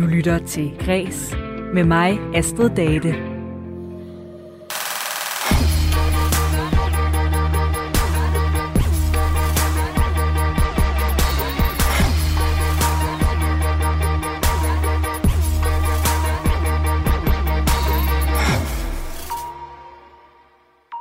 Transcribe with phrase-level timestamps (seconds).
[0.00, 1.36] Du lytter til Græs
[1.74, 3.08] med mig, Astrid Date.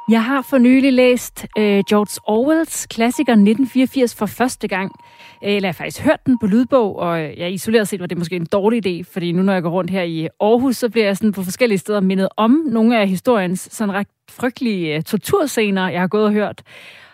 [0.09, 4.91] Jeg har for nylig læst øh, George Orwells klassiker 1984 for første gang.
[5.43, 8.17] Øh, eller jeg har faktisk hørt den på lydbog, og jeg isoleret set var det
[8.17, 11.05] måske en dårlig idé, fordi nu når jeg går rundt her i Aarhus, så bliver
[11.05, 15.89] jeg sådan på forskellige steder mindet om nogle af historiens sådan ret frygtelige øh, torturscener,
[15.89, 16.61] jeg har gået og hørt.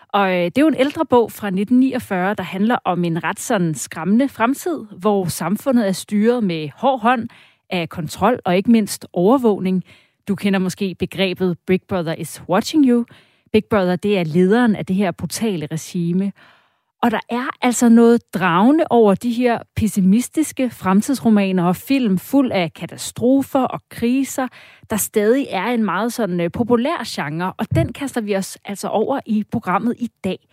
[0.09, 3.39] Og øh, det er jo en ældre bog fra 1949, der handler om en ret
[3.39, 7.29] sådan skræmmende fremtid, hvor samfundet er styret med hård hånd
[7.70, 9.84] af kontrol og ikke mindst overvågning–
[10.27, 13.05] du kender måske begrebet Big Brother is watching you.
[13.51, 16.31] Big Brother, det er lederen af det her brutale regime.
[17.05, 22.73] Og der er altså noget dragende over de her pessimistiske fremtidsromaner og film fuld af
[22.73, 24.47] katastrofer og kriser,
[24.89, 28.87] der stadig er en meget sådan øh, populær genre, og den kaster vi os altså
[28.87, 30.47] over i programmet i dag.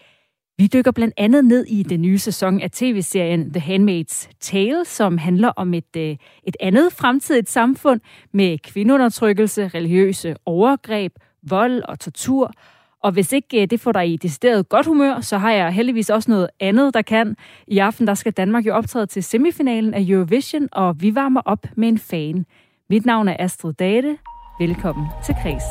[0.58, 5.18] Vi dykker blandt andet ned i den nye sæson af tv-serien The Handmaid's Tale, som
[5.18, 6.16] handler om et, øh,
[6.46, 8.00] et andet fremtidigt samfund
[8.32, 12.52] med kvindeundertrykkelse, religiøse overgreb, vold og tortur.
[13.02, 16.10] Og hvis ikke øh, det får dig i decideret godt humør, så har jeg heldigvis
[16.10, 17.36] også noget andet, der kan.
[17.66, 21.66] I aften der skal Danmark jo optræde til semifinalen af Eurovision, og vi varmer op
[21.76, 22.46] med en fan.
[22.90, 24.18] Mit navn er Astrid Date.
[24.60, 25.62] Velkommen til Kris.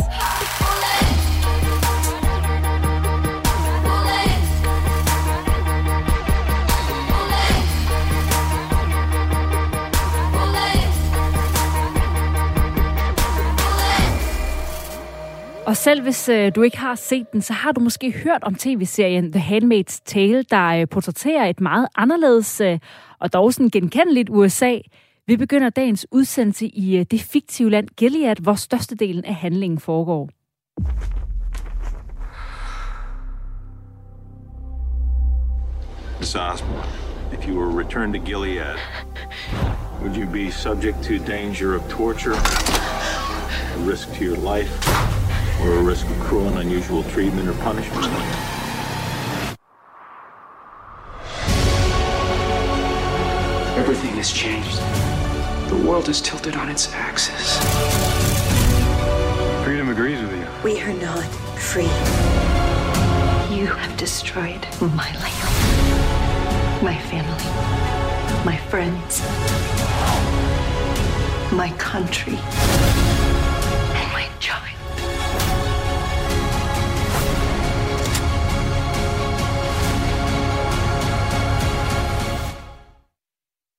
[15.72, 18.55] Og selv hvis øh, du ikke har set den, så har du måske hørt om
[18.55, 22.80] tv-serien The Handmaid's Tale, der øh, portrætterer et meget anderledes øh,
[23.19, 24.78] og dog sådan genkendeligt USA.
[25.28, 30.29] Vi begynder dagens udsendelse i øh, det fiktive land Gilead, hvor størstedelen af handlingen foregår.
[36.19, 36.84] Miss Osborne,
[37.34, 38.78] if you were returned to Gilead,
[40.01, 42.35] would you be subject to danger of torture,
[43.90, 45.31] risk to your life?
[45.63, 48.05] Or a risk of cruel and unusual treatment or punishment.
[53.77, 54.79] Everything has changed.
[55.69, 57.57] The world is tilted on its axis.
[59.63, 60.47] Freedom agrees with you.
[60.63, 61.25] We are not
[61.57, 61.83] free.
[63.55, 67.45] You have destroyed my life, my family,
[68.44, 69.21] my friends,
[71.51, 72.39] my country.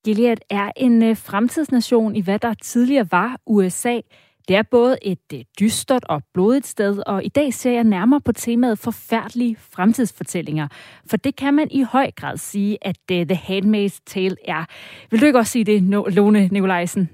[0.05, 4.01] Gilead er en øh, fremtidsnation i hvad der tidligere var USA.
[4.49, 8.21] Det er både et øh, dystert og blodigt sted, og i dag ser jeg nærmere
[8.21, 10.69] på temaet forfærdelige fremtidsfortællinger.
[11.07, 14.65] For det kan man i høj grad sige, at øh, The Handmaid's Tale er.
[15.11, 15.83] Vil du ikke også sige det,
[16.15, 17.11] Lone Nikolajsen?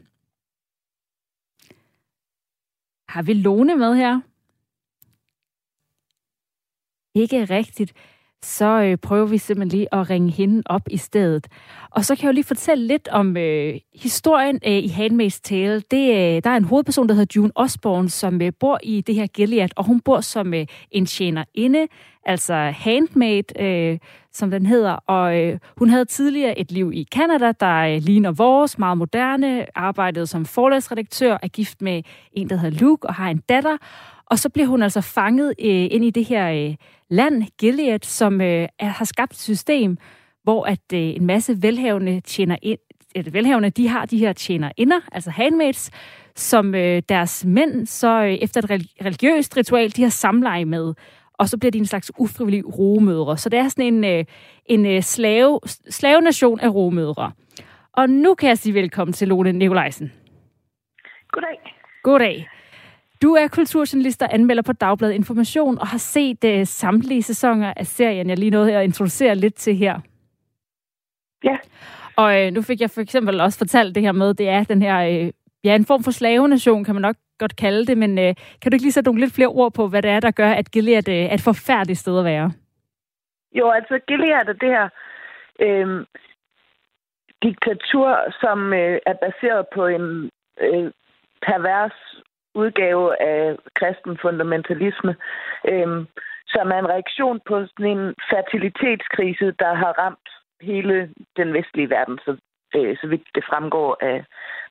[3.09, 4.21] Har vi Lone med her?
[7.15, 7.93] Ikke rigtigt
[8.43, 11.47] så øh, prøver vi simpelthen lige at ringe hende op i stedet.
[11.91, 15.83] Og så kan jeg jo lige fortælle lidt om øh, historien øh, i Handmaid's Tale.
[15.91, 19.15] Det, øh, der er en hovedperson, der hedder June Osborne, som øh, bor i det
[19.15, 21.87] her Gilead, og hun bor som øh, en tjenerinde,
[22.25, 23.99] altså handmaid, øh,
[24.39, 24.93] som den hedder.
[24.93, 29.67] Og øh, hun havde tidligere et liv i Kanada, der øh, ligner vores, meget moderne,
[29.75, 33.77] arbejdede som forlagsredaktør, er gift med en, der hedder Luke, og har en datter.
[34.27, 36.75] Og så bliver hun altså fanget øh, ind i det her øh,
[37.11, 39.99] land, Gilead, som øh, er, har skabt et system,
[40.43, 42.79] hvor at øh, en masse velhavende tjener ind,
[43.15, 45.91] eller velhavende, de har de her tjenerinder, altså handmaids,
[46.37, 48.71] som øh, deres mænd så øh, efter et
[49.05, 50.95] religiøst ritual, de har samleje med.
[51.39, 53.39] Og så bliver de en slags ufrivillige rogemødre.
[53.39, 54.25] Så det er sådan en, øh,
[54.67, 55.61] en øh, slave,
[55.91, 57.33] slavenation af rogemødre.
[57.93, 60.13] Og nu kan jeg sige velkommen til Lone Nikolajsen.
[61.33, 61.75] Goddag.
[62.03, 62.49] Goddag.
[63.23, 67.87] Du er kulturjournalist og anmelder på Dagbladet Information og har set uh, samtlige sæsoner af
[67.87, 70.01] serien, jeg lige nåede at introducere lidt til her.
[71.45, 71.57] Ja.
[72.17, 74.83] Og uh, nu fik jeg for eksempel også fortalt det her med, det er den
[74.83, 75.31] her, uh,
[75.65, 78.75] ja, en form for slavenation, kan man nok godt kalde det, men øh, kan du
[78.75, 81.09] ikke lige sætte nogle lidt flere ord på, hvad det er, der gør, at Gilead
[81.09, 82.53] uh, er et forfærdeligt sted at være?
[83.53, 84.89] Jo, altså Gilead er det her
[85.61, 86.07] øh,
[87.43, 90.91] diktatur, som øh, er baseret på en øh,
[91.47, 91.99] pervers
[92.55, 95.17] udgave af kristen fundamentalisme,
[95.73, 96.07] øh,
[96.55, 100.29] som er en reaktion på sådan en fertilitetskrise, der har ramt
[100.61, 102.37] hele den vestlige verden, så,
[102.77, 104.25] øh, så vidt det fremgår af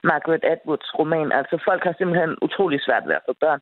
[0.04, 1.32] Margaret Atwoods roman.
[1.32, 3.62] Altså folk har simpelthen utrolig svært ved at få børn.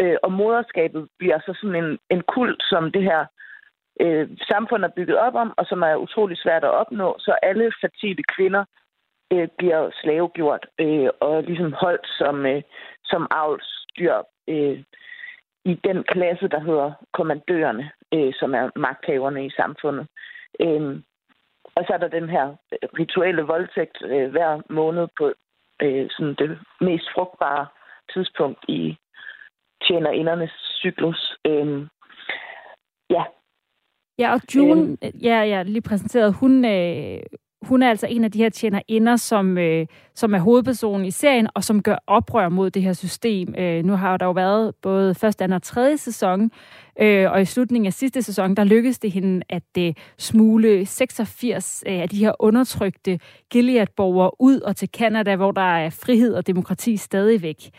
[0.00, 3.26] Øh, og moderskabet bliver så sådan en, en kult, som det her
[4.00, 7.16] øh, samfund er bygget op om, og som er utrolig svært at opnå.
[7.18, 8.64] Så alle fertile kvinder
[9.32, 12.62] øh, bliver slavegjort øh, og ligesom holdt som, øh,
[13.04, 14.14] som avlsdyr
[14.48, 14.82] øh,
[15.64, 20.06] i den klasse, der hedder kommandørerne, øh, som er magthaverne i samfundet.
[20.60, 21.00] Øh,
[21.76, 22.46] og så er der den her
[22.98, 25.32] rituelle voldtægt øh, hver måned på
[25.82, 27.66] øh, sådan det mest frugtbare
[28.14, 28.96] tidspunkt i
[29.86, 31.36] tjenerindernes cyklus.
[31.46, 31.86] Øh,
[33.10, 33.24] ja.
[34.18, 37.20] Ja, og June, øh, ja, ja, lige præsenteret, hun, øh,
[37.62, 41.48] hun er altså en af de her tjenerinder, som, øh, som er hovedpersonen i serien,
[41.54, 43.54] og som gør oprør mod det her system.
[43.58, 46.50] Øh, nu har der jo været både første, anden og tredje sæson,
[47.00, 51.84] øh, og i slutningen af sidste sæson, der lykkedes det hende at øh, smule 86
[51.86, 53.20] øh, af de her undertrykte
[53.50, 57.70] Gilead-borgere ud og til Kanada, hvor der er frihed og demokrati stadigvæk.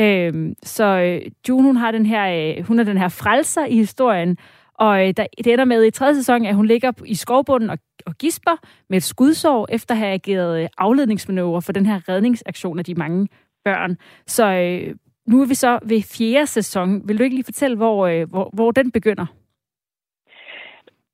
[0.00, 3.76] Øh, så øh, June, hun har den her, øh, hun er den her frelser i
[3.76, 4.36] historien,
[4.78, 7.78] og øh, der, det ender med i tredje sæson, at hun ligger i skovbunden og,
[8.06, 8.56] og gisper
[8.88, 12.94] med et skudsår, efter at have ageret øh, afledningsmanøvre for den her redningsaktion af de
[12.94, 13.28] mange
[13.64, 13.96] børn.
[14.26, 17.08] Så øh, nu er vi så ved fjerde sæson.
[17.08, 19.26] Vil du ikke lige fortælle, hvor, øh, hvor, hvor den begynder?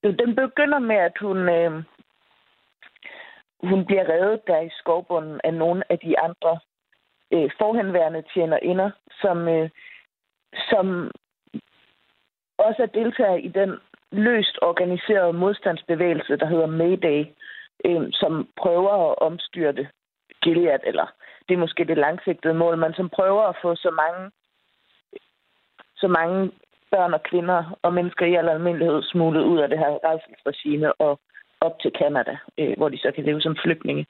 [0.02, 1.72] Den begynder med, at hun, øh,
[3.70, 6.58] hun bliver reddet der i skovbunden af nogle af de andre
[7.32, 8.90] øh, forhenværende tjenerinder,
[9.20, 9.70] som, øh,
[10.70, 11.10] som
[12.58, 13.70] også er deltager i den
[14.12, 17.24] løst organiseret modstandsbevægelse, der hedder Mayday,
[17.84, 19.88] øh, som prøver at omstyrte
[20.42, 21.06] Gilead, eller
[21.48, 24.30] det er måske det langsigtede mål, men som prøver at få så mange,
[25.96, 26.50] så mange
[26.90, 31.20] børn og kvinder og mennesker i al almindelighed smuglet ud af det her rejselsregime og
[31.60, 34.06] op til Kanada, øh, hvor de så kan leve som flygtninge.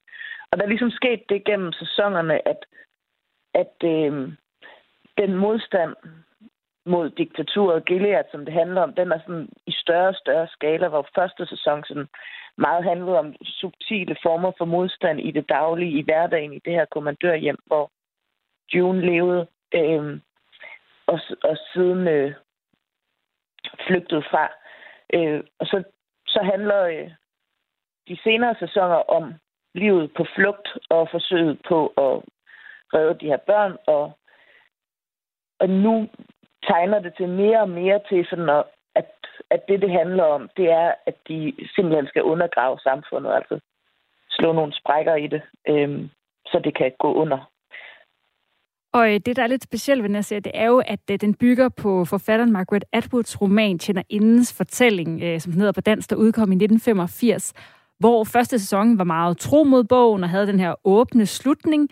[0.51, 2.61] Og der er ligesom sket det gennem sæsonerne, at,
[3.55, 4.13] at øh,
[5.19, 5.95] den modstand,
[6.87, 10.89] mod diktaturet Gilead, som det handler om, den er sådan i større og større skala,
[10.89, 12.09] hvor første sæson sådan
[12.57, 16.85] meget handlede om subtile former for modstand i det daglige, i hverdagen, i det her
[16.85, 17.91] kommandørhjem, hvor
[18.75, 20.21] June levede, øh,
[21.07, 22.35] og, og siden øh,
[23.87, 24.49] flygtede fra.
[25.15, 25.83] Øh, og så,
[26.27, 27.11] så handler øh,
[28.09, 29.35] de senere sæsoner om
[29.75, 32.23] livet på flugt og forsøget på at
[32.95, 34.19] redde de her børn, og,
[35.59, 36.09] og nu
[36.73, 38.65] tegner det til mere og mere til sådan, at,
[39.01, 39.11] at,
[39.51, 41.39] at det, det handler om, det er, at de
[41.75, 43.61] simpelthen skal undergrave samfundet, altså
[44.31, 46.11] slå nogle sprækker i det, øhm,
[46.47, 47.39] så det kan gå under.
[48.93, 51.01] Og øh, det, der er lidt specielt ved den her serie, det er jo, at
[51.11, 56.11] øh, den bygger på forfatteren Margaret Atwoods roman Tjenerindens fortælling, øh, som hedder på dansk,
[56.11, 57.53] der udkom i 1985,
[57.99, 61.89] hvor første sæson var meget tro mod bogen og havde den her åbne slutning,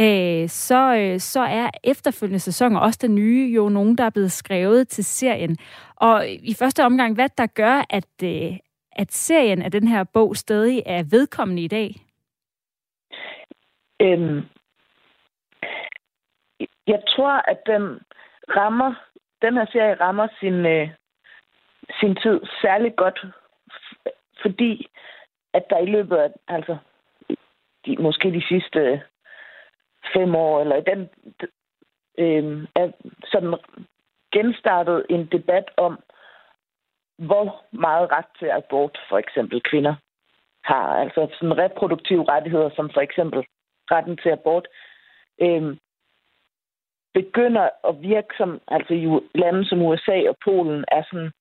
[0.00, 4.32] øh, så, øh, så er efterfølgende sæsoner, også den nye, jo nogen, der er blevet
[4.32, 5.56] skrevet til serien.
[5.96, 8.58] Og i første omgang, hvad der gør, at, øh,
[8.92, 11.94] at serien af den her bog stadig er vedkommende i dag?
[14.00, 14.42] Øhm,
[16.86, 18.00] jeg tror, at den
[18.56, 18.94] rammer,
[19.42, 20.88] den her serie rammer sin, øh,
[22.00, 23.24] sin tid særlig godt,
[24.42, 24.88] fordi
[25.54, 26.76] at der i løbet af, altså,
[27.86, 29.02] de, måske de sidste
[30.14, 31.00] fem år, eller den
[32.18, 32.92] øh, er
[33.24, 33.54] sådan
[34.32, 35.98] genstartet en debat om,
[37.18, 39.94] hvor meget ret til abort for eksempel kvinder
[40.64, 40.86] har.
[41.02, 43.44] Altså sådan reproduktive rettigheder, som for eksempel
[43.90, 44.68] retten til abort,
[45.40, 45.76] øh,
[47.14, 51.32] begynder at virke som, altså i lande som USA og Polen er sådan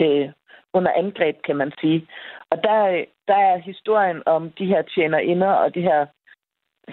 [0.00, 0.32] øh,
[0.72, 2.08] under angreb, kan man sige.
[2.50, 6.06] Og der, øh, der er historien om de her tjenerinder og de her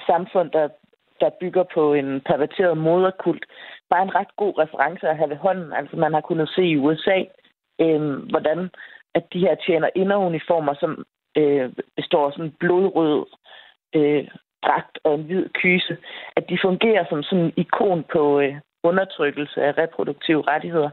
[0.07, 0.69] samfund, der,
[1.19, 3.45] der bygger på en perverteret moderkult,
[3.89, 5.73] bare en ret god reference at have ved hånden.
[5.73, 7.23] Altså man har kunnet se i USA,
[7.81, 8.69] øh, hvordan
[9.15, 11.05] at de her tjener inderuniformer, som
[11.37, 13.25] øh, består af sådan en blodrød
[13.95, 14.27] øh,
[14.65, 15.97] dragt og en hvid kyse,
[16.35, 20.89] at de fungerer som sådan en ikon på øh, undertrykkelse af reproduktive rettigheder.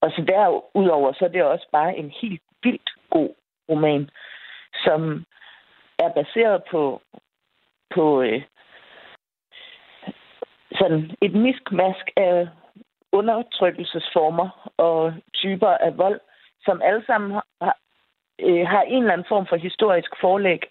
[0.00, 3.30] Og så derudover, så er det også bare en helt vildt god
[3.68, 4.10] roman,
[4.84, 5.24] som
[5.98, 7.00] er baseret på
[7.94, 8.42] på øh,
[10.78, 12.48] sådan et miskmask af
[13.12, 16.20] undertrykkelsesformer og typer af vold,
[16.64, 17.76] som alle sammen har,
[18.40, 20.62] øh, har en eller anden form for historisk forlæg,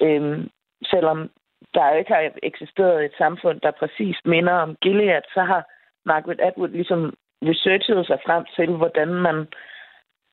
[0.00, 0.46] øh,
[0.90, 1.30] selvom
[1.74, 5.62] der ikke har eksisteret et samfund, der præcis minder om Gilead, så har
[6.04, 9.46] Margaret Atwood ligesom researchet sig frem til, hvordan man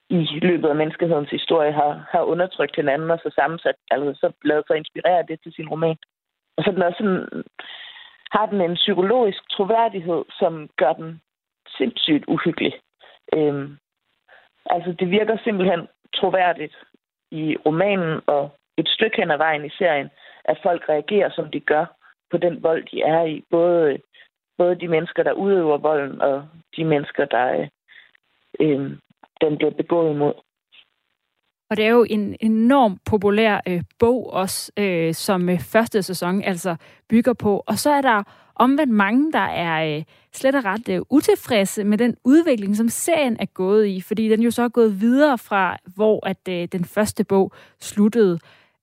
[0.10, 4.63] i løbet af menneskehedens historie har, har undertrykt hinanden og så sammensat, altså så lavet
[4.68, 5.98] sig inspirere det til sin roman
[6.58, 7.44] og så den også sådan,
[8.32, 11.22] har den en psykologisk troværdighed, som gør den
[11.78, 12.74] sindssygt uhyggelig.
[13.36, 13.78] Øhm,
[14.66, 16.76] altså, det virker simpelthen troværdigt
[17.32, 20.10] i romanen og et stykke hen ad vejen i serien,
[20.46, 21.86] at folk reagerer, som de gør
[22.32, 23.44] på den vold, de er i.
[23.50, 23.98] Både,
[24.58, 26.48] både de mennesker, der udøver volden, og
[26.78, 27.68] de mennesker, der øh,
[28.60, 29.00] øhm,
[29.42, 30.34] den bliver begået imod.
[31.70, 36.42] Og det er jo en enorm populær øh, bog også, øh, som øh, første sæson
[36.44, 36.76] altså
[37.10, 37.64] bygger på.
[37.68, 38.24] Og så er der
[38.56, 43.38] omvendt mange, der er øh, slet og ret øh, utilfredse med den udvikling, som serien
[43.40, 46.86] er gået i, fordi den jo så er gået videre fra, hvor at øh, den
[46.86, 48.40] første bog sluttede.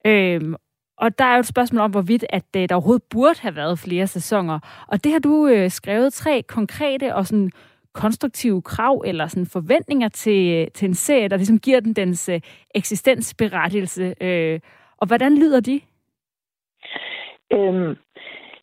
[0.07, 0.55] Øh,
[0.99, 3.79] og der er jo et spørgsmål om, hvorvidt at øh, der overhovedet burde have været
[3.79, 4.59] flere sæsoner.
[4.89, 7.51] Og det har du øh, skrevet tre konkrete og sådan
[7.95, 12.29] konstruktive krav eller sådan forventninger til, øh, til en serie, der ligesom giver den dens
[12.29, 12.41] øh,
[12.75, 14.15] eksistensberettigelse.
[14.21, 14.61] Øh,
[14.97, 15.81] og hvordan lyder de?
[17.53, 17.97] Øhm,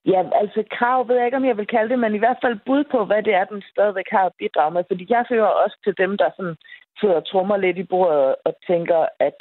[0.05, 2.59] ja, altså krav ved jeg ikke, om jeg vil kalde det, men i hvert fald
[2.65, 4.83] bud på, hvad det er, den stadigvæk har at bidrage med.
[4.88, 6.55] Fordi jeg hører også til dem, der sådan
[7.00, 9.38] sidder og trummer lidt i bordet og tænker, at,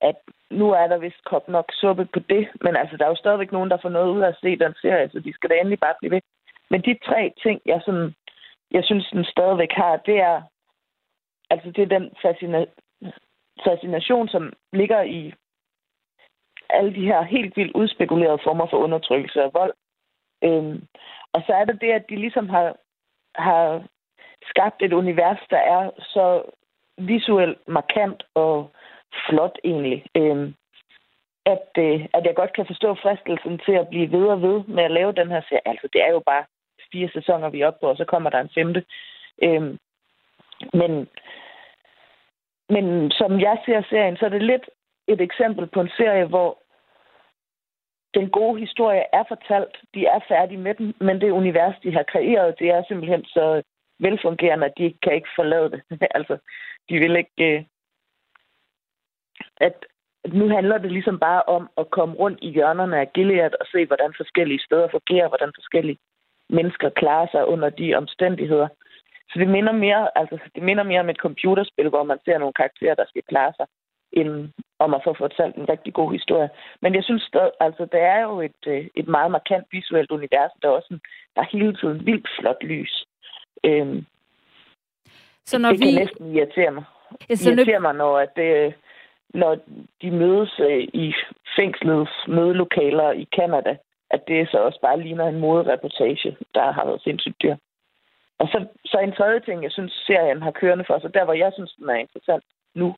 [0.00, 0.16] at
[0.50, 2.48] nu er der vist kop nok suppe på det.
[2.64, 4.74] Men altså, der er jo stadigvæk nogen, der får noget ud af at se den
[4.82, 6.20] serie, så de skal da endelig bare blive ved.
[6.70, 8.14] Men de tre ting, jeg sådan
[8.70, 10.42] jeg synes, den stadigvæk har, det er,
[11.50, 12.74] altså det er den fascina-
[13.64, 15.32] fascination, som ligger i
[16.70, 19.74] alle de her helt vildt udspekulerede former for undertrykkelse og vold.
[20.44, 20.86] Øhm,
[21.32, 22.76] og så er det det, at de ligesom har,
[23.34, 23.86] har
[24.50, 26.42] skabt et univers, der er så
[26.98, 28.70] visuelt markant og
[29.28, 30.06] flot egentlig.
[30.16, 30.54] Øhm,
[31.46, 34.84] at, øh, at jeg godt kan forstå fristelsen til at blive ved og ved med
[34.84, 35.68] at lave den her serie.
[35.68, 36.44] Altså, det er jo bare
[36.92, 38.84] fire sæsoner, vi er oppe på, og så kommer der en femte.
[39.42, 39.78] Øhm,
[40.72, 41.08] men,
[42.68, 44.70] men som jeg ser serien, så er det lidt
[45.08, 46.58] et eksempel på en serie, hvor
[48.14, 49.76] den gode historie er fortalt.
[49.94, 53.62] De er færdige med den, men det univers, de har kreeret, det er simpelthen så
[53.98, 55.82] velfungerende, at de kan ikke forlade det.
[56.18, 56.38] altså,
[56.88, 57.56] de vil ikke...
[57.56, 57.64] Øh,
[59.56, 59.86] at,
[60.24, 63.66] at nu handler det ligesom bare om at komme rundt i hjørnerne af Gilead og
[63.72, 65.98] se, hvordan forskellige steder fungerer, hvordan forskellige
[66.48, 68.68] mennesker klarer sig under de omstændigheder.
[69.30, 72.52] Så det minder mere, altså, det minder mere om et computerspil, hvor man ser nogle
[72.52, 73.66] karakterer, der skal klare sig,
[74.12, 76.50] end om at få fortalt en rigtig god historie.
[76.82, 80.50] Men jeg synes stadig, altså, det er jo et, øh, et meget markant visuelt univers,
[80.62, 81.00] der er også en,
[81.34, 83.04] der er hele tiden vildt flot lys.
[83.64, 84.06] Øhm,
[85.44, 85.84] så når det vi...
[85.84, 86.84] kan næsten irritere mig.
[87.30, 88.74] Ja, så irritere mig, når, at det,
[89.34, 89.58] når
[90.02, 91.14] de mødes øh, i
[91.56, 93.76] fængslets mødelokaler i Kanada,
[94.10, 97.56] at det så også bare ligner en modereportage, der har været sindssygt dyr.
[98.38, 101.32] Og så, så en tredje ting, jeg synes, serien har kørende for sig, der hvor
[101.32, 102.94] jeg synes, den er interessant nu,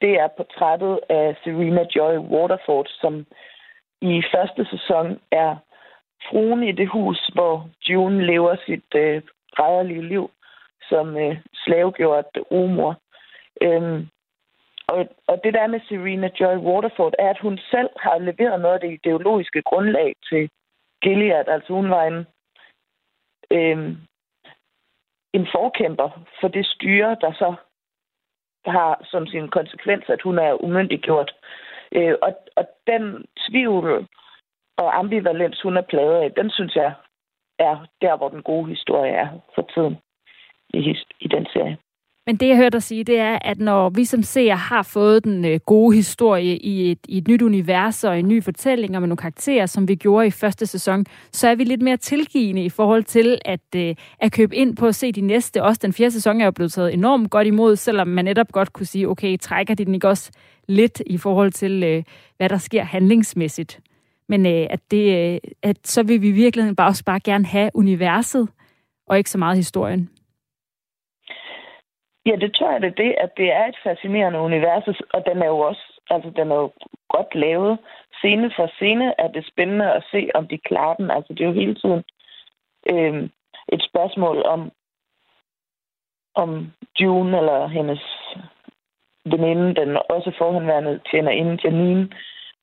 [0.00, 3.26] det er portrættet af Serena Joy Waterford, som
[4.00, 5.56] i første sæson er
[6.28, 9.22] fruen i det hus, hvor June lever sit øh,
[9.58, 10.30] rædderlige liv
[10.88, 13.00] som øh, slavegjort rumor.
[13.62, 14.08] Øhm,
[14.94, 18.74] og, og det der med Serena Joy Waterford, er, at hun selv har leveret noget
[18.74, 20.50] af det ideologiske grundlag til
[21.02, 21.48] Gilead.
[21.48, 22.26] Altså hun var en,
[23.50, 23.96] øh,
[25.32, 26.08] en forkæmper
[26.40, 27.54] for det styre, der så
[28.64, 31.32] har som sin konsekvens, at hun er umyndiggjort.
[31.92, 34.08] Øh, og, og den tvivl
[34.76, 36.92] og ambivalens, hun er pladet af, den synes jeg
[37.58, 39.98] er der, hvor den gode historie er for tiden
[40.74, 41.78] i, i den serie.
[42.26, 45.24] Men det, jeg hørte dig sige, det er, at når vi som seer har fået
[45.24, 49.00] den øh, gode historie i et, i et nyt univers og en ny fortælling med
[49.00, 52.68] nogle karakterer, som vi gjorde i første sæson, så er vi lidt mere tilgivende i
[52.68, 55.62] forhold til at, øh, at købe ind på at se de næste.
[55.62, 58.72] Også den fjerde sæson er jo blevet taget enormt godt imod, selvom man netop godt
[58.72, 60.30] kunne sige, okay, trækker de den ikke også
[60.68, 62.02] lidt i forhold til, øh,
[62.36, 63.80] hvad der sker handlingsmæssigt.
[64.28, 68.48] Men at, det, at så vil vi i virkeligheden bare også bare gerne have universet,
[69.06, 70.10] og ikke så meget historien.
[72.30, 75.42] Ja, det tror jeg, det er det, at det er et fascinerende univers, og den
[75.42, 76.72] er jo også, altså den er jo
[77.08, 77.78] godt lavet.
[78.18, 81.10] Scene for scene er det spændende at se, om de klarer den.
[81.10, 82.04] Altså det er jo hele tiden
[82.92, 83.30] øh,
[83.68, 84.72] et spørgsmål om,
[86.34, 88.02] om June eller hendes
[89.24, 92.08] veninde, den også forhenværende tjener inden Janine,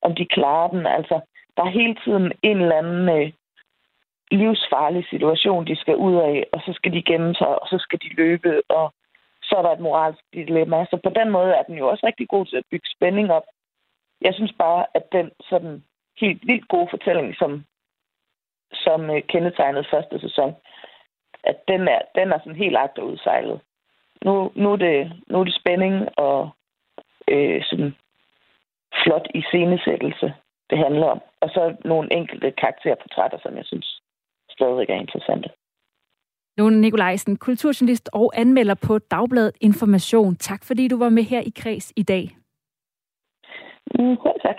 [0.02, 0.86] om de klarer den.
[0.86, 1.20] Altså,
[1.56, 3.32] der er hele tiden en eller anden øh,
[4.30, 7.98] livsfarlig situation, de skal ud af, og så skal de gemme sig, og så skal
[7.98, 8.92] de løbe, og
[9.48, 10.84] så er der et moralsk dilemma.
[10.90, 13.46] Så på den måde er den jo også rigtig god til at bygge spænding op.
[14.20, 15.84] Jeg synes bare, at den sådan
[16.20, 17.64] helt vildt gode fortælling, som,
[18.72, 20.56] som øh, kendetegnede første sæson,
[21.44, 23.60] at den er, den er sådan helt agterudsejlet.
[24.24, 26.50] Nu, nu, er det, nu er det spænding og
[27.28, 27.94] øh, sådan
[29.02, 30.34] flot iscenesættelse.
[30.70, 31.20] det handler om.
[31.40, 34.02] Og så nogle enkelte karakterportrætter, som jeg synes
[34.50, 35.50] stadigvæk er interessante.
[36.58, 40.36] Lone Nikolajsen, kulturjournalist og anmelder på Dagbladet Information.
[40.36, 42.36] Tak fordi du var med her i Kreds i dag.
[43.94, 44.56] Mm, tak.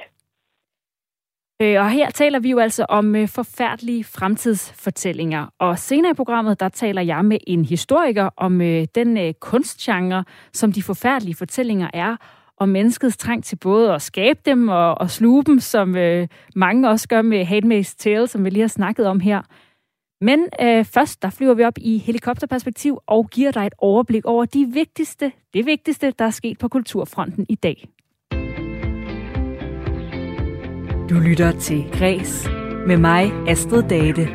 [1.61, 5.47] Øh, og her taler vi jo altså om øh, forfærdelige fremtidsfortællinger.
[5.59, 10.71] Og senere i programmet, der taler jeg med en historiker om øh, den kunstgenre, som
[10.71, 12.15] de forfærdelige fortællinger er,
[12.57, 15.95] og menneskets trang til både at skabe dem og, og sluge dem, som
[16.55, 19.41] mange også gør med Handmaid's Tale, som vi lige har snakket om her.
[20.21, 24.45] Men øh, først, der flyver vi op i helikopterperspektiv og giver dig et overblik over
[24.45, 27.89] de vigtigste, det vigtigste, der er sket på kulturfronten i dag.
[31.09, 32.49] Du lytter til Græs
[32.87, 34.27] med mig, Astrid Date.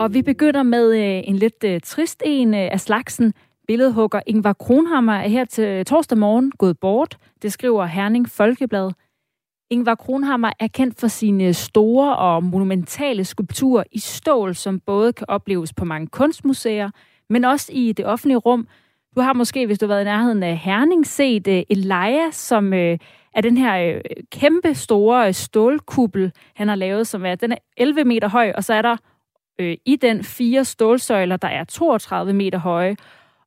[0.00, 3.34] Og vi begynder med øh, en lidt øh, trist en øh, af slagsen.
[3.66, 7.18] Billedhugger Ingvar Kronhammer er her til torsdag morgen gået bort.
[7.42, 8.90] Det skriver Herning Folkeblad.
[9.72, 15.26] Ingvar Kronhammer er kendt for sine store og monumentale skulpturer i stål, som både kan
[15.28, 16.90] opleves på mange kunstmuseer,
[17.30, 18.68] men også i det offentlige rum.
[19.16, 22.72] Du har måske, hvis du har været i nærheden af Herning, set øh, Elia, som
[22.72, 22.98] øh,
[23.34, 24.00] er den her øh,
[24.32, 28.74] kæmpe store stålkuppel, han har lavet, som er, den er 11 meter høj, og så
[28.74, 28.96] er der
[29.62, 32.96] uh, i den fire stålsøjler, der er 32 meter høje.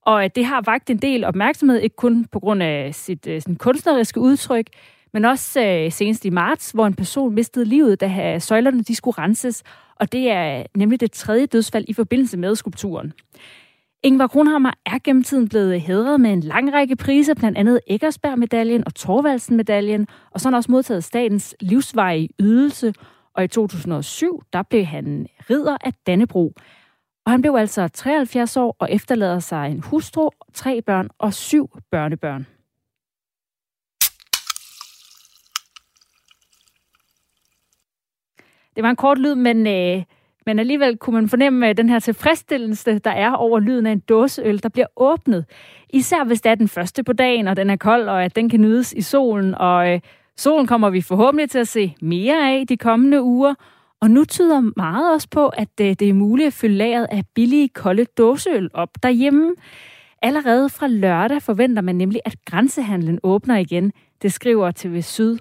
[0.01, 3.55] Og det har vagt en del opmærksomhed, ikke kun på grund af sit uh, sin
[3.55, 4.67] kunstneriske udtryk,
[5.16, 8.96] men også øh, senest i marts, hvor en person mistede livet, da øh, søjlerne de
[8.96, 9.64] skulle renses.
[9.96, 13.14] Og det er øh, nemlig det tredje dødsfald i forbindelse med skulpturen.
[14.04, 17.80] Ingvar Kronhammer er gennem tiden blevet øh, hedret med en lang række priser, blandt andet
[17.88, 22.94] Eggersberg-medaljen og Torvaldsen-medaljen, og så har han også modtaget statens livsvarige ydelse,
[23.34, 26.54] og i 2007, der blev han ridder af Dannebro.
[27.26, 31.70] Og han blev altså 73 år og efterlader sig en hustru, tre børn og syv
[31.92, 32.46] børnebørn.
[38.75, 40.03] Det var en kort lyd, men, øh,
[40.46, 44.00] men alligevel kunne man fornemme øh, den her tilfredsstillelse, der er over lyden af en
[44.00, 45.46] dåseøl, der bliver åbnet.
[45.90, 48.50] Især hvis det er den første på dagen, og den er kold, og at den
[48.50, 49.55] kan nydes i solen.
[49.55, 50.00] Og øh,
[50.38, 53.53] solen kommer vi forhåbentlig til at se mere af de kommende uger.
[54.01, 57.24] Og nu tyder meget også på, at øh, det er muligt at fylde lageret af
[57.35, 59.55] billige, kolde dåseøl op derhjemme.
[60.22, 63.94] Allerede fra lørdag forventer man nemlig, at grænsehandlen åbner igen.
[64.22, 65.38] Det skriver TV Syd.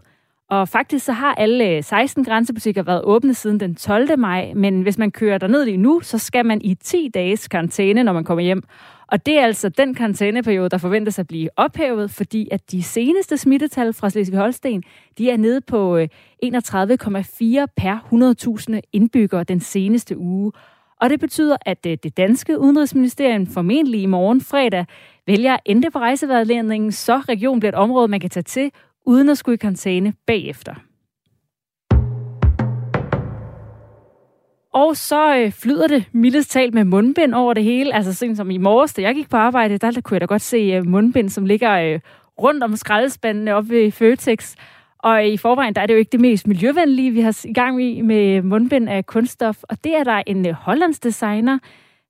[0.54, 4.18] Og faktisk så har alle øh, 16 grænsebutikker været åbne siden den 12.
[4.18, 8.02] maj, men hvis man kører derned lige nu, så skal man i 10 dages karantæne,
[8.02, 8.62] når man kommer hjem.
[9.06, 13.36] Og det er altså den karantæneperiode, der forventes at blive ophævet, fordi at de seneste
[13.36, 14.82] smittetal fra Slesvig-Holsten,
[15.18, 16.08] de er nede på øh,
[16.44, 16.50] 31,4
[17.76, 20.52] per 100.000 indbyggere den seneste uge.
[21.00, 24.86] Og det betyder, at øh, det danske udenrigsministerium formentlig i morgen fredag
[25.26, 28.70] vælger at ændre på rejsevejledningen, så regionen bliver et område, man kan tage til,
[29.06, 30.74] uden at skulle i karantæne bagefter.
[34.74, 37.94] Og så øh, flyder det mildest talt med mundbind over det hele.
[37.94, 40.26] Altså sådan som i morges, da jeg gik på arbejde, der, der kunne jeg da
[40.26, 42.00] godt se øh, mundbind, som ligger øh,
[42.38, 44.54] rundt om skraldespandene oppe ved Føtex.
[44.98, 47.52] Og øh, i forvejen, der er det jo ikke det mest miljøvenlige, vi har i
[47.52, 49.62] gang i med mundbind af kunststof.
[49.62, 51.58] Og det er der en øh, hollandsk designer,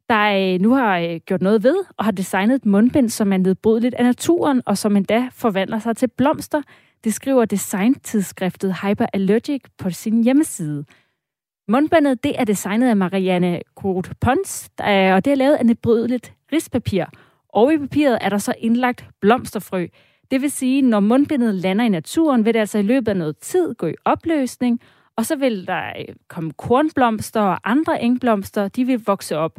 [0.08, 3.36] der øh, nu har øh, gjort noget ved, og har designet et mundbind, som er
[3.36, 6.62] nedbrydeligt af naturen, og som endda forvandler sig til blomster.
[7.04, 10.84] Det skriver designtidsskriftet Hyperallergic på sin hjemmeside.
[11.68, 17.04] Mundbindet det er designet af Marianne Groth Pons, og det er lavet af nedbrydeligt rispapir.
[17.48, 19.86] Og i papiret er der så indlagt blomsterfrø.
[20.30, 23.38] Det vil sige, når mundbindet lander i naturen, vil det altså i løbet af noget
[23.38, 24.80] tid gå i opløsning,
[25.16, 29.58] og så vil der øh, komme kornblomster og andre engblomster, de vil vokse op.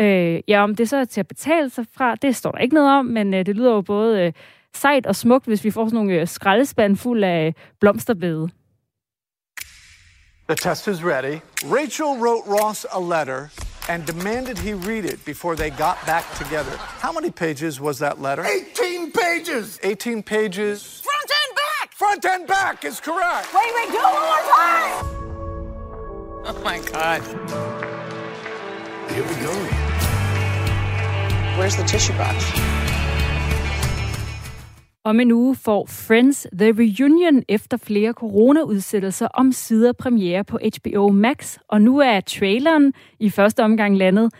[0.00, 2.74] Øh, ja, om det så er til at betale sig fra, det står der ikke
[2.74, 4.32] noget om, men øh, det lyder jo både øh,
[4.74, 8.50] sejt og smukt, hvis vi får sådan nogle øh, skraldespand fuld af blomsterbede.
[10.48, 11.40] The test is ready.
[11.64, 13.50] Rachel wrote Ross a letter
[13.88, 16.76] and demanded he read it before they got back together.
[16.78, 18.44] How many pages was that letter?
[18.44, 19.78] 18 pages!
[19.82, 21.02] 18 pages.
[21.08, 21.92] Front and back!
[21.92, 23.54] Front and back is correct.
[23.54, 25.20] Wait, wait, do it one more time!
[26.46, 27.22] Oh my God.
[29.12, 29.79] Here we go.
[31.60, 32.36] Where's the tissue box?
[35.04, 41.08] Om en uge får Friends The Reunion efter flere coronaudsættelser om sider premiere på HBO
[41.08, 44.32] Max, og nu er traileren i første omgang landet.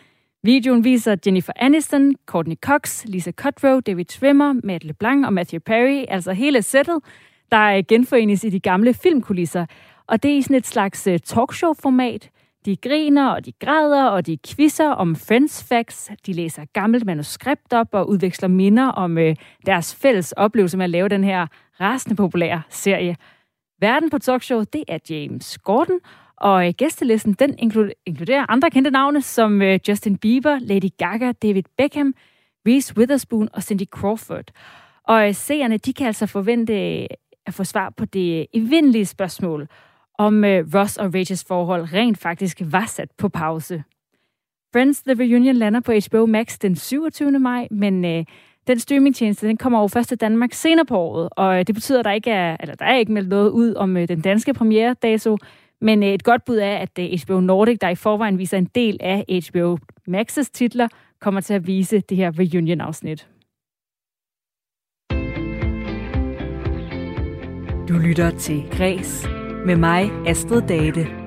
[0.42, 6.04] Videoen viser Jennifer Aniston, Courtney Cox, Lisa Kudrow, David Schwimmer, Matt LeBlanc og Matthew Perry,
[6.08, 6.98] altså hele sættet,
[7.52, 9.66] der genforenes i de gamle filmkulisser.
[10.06, 12.30] Og det er i sådan et slags øh, talkshow-format.
[12.64, 16.10] De griner, og de græder, og de quizzer om Friends Facts.
[16.26, 20.90] De læser gammelt manuskript op og udveksler minder om øh, deres fælles oplevelse med at
[20.90, 21.46] lave den her
[21.80, 23.16] rasende populære serie.
[23.80, 26.00] Verden på talkshow, det er James Gordon,
[26.36, 27.54] og øh, gæstelisten, den
[28.06, 32.14] inkluderer andre kendte navne, som øh, Justin Bieber, Lady Gaga, David Beckham,
[32.68, 34.44] Reese Witherspoon og Cindy Crawford.
[35.04, 37.06] Og øh, seerne, de kan altså forvente øh,
[37.46, 39.68] at få svar på det evindelige spørgsmål,
[40.20, 43.84] om øh, Ross og Rachels forhold rent faktisk var sat på pause.
[44.72, 47.38] Friends The Reunion lander på HBO Max den 27.
[47.38, 48.24] maj, men øh,
[48.66, 51.98] den streamingtjeneste den kommer over først til Danmark senere på året, og øh, det betyder,
[51.98, 54.54] at der ikke er, eller der er ikke meldt noget ud om øh, den danske
[54.54, 55.38] premiere dato,
[55.80, 58.70] men øh, et godt bud er, at øh, HBO Nordic, der i forvejen viser en
[58.74, 59.78] del af HBO
[60.08, 60.88] Max's titler,
[61.20, 63.28] kommer til at vise det her reunion-afsnit.
[67.88, 71.19] Du lytter til Græs med mig, Astrid Date.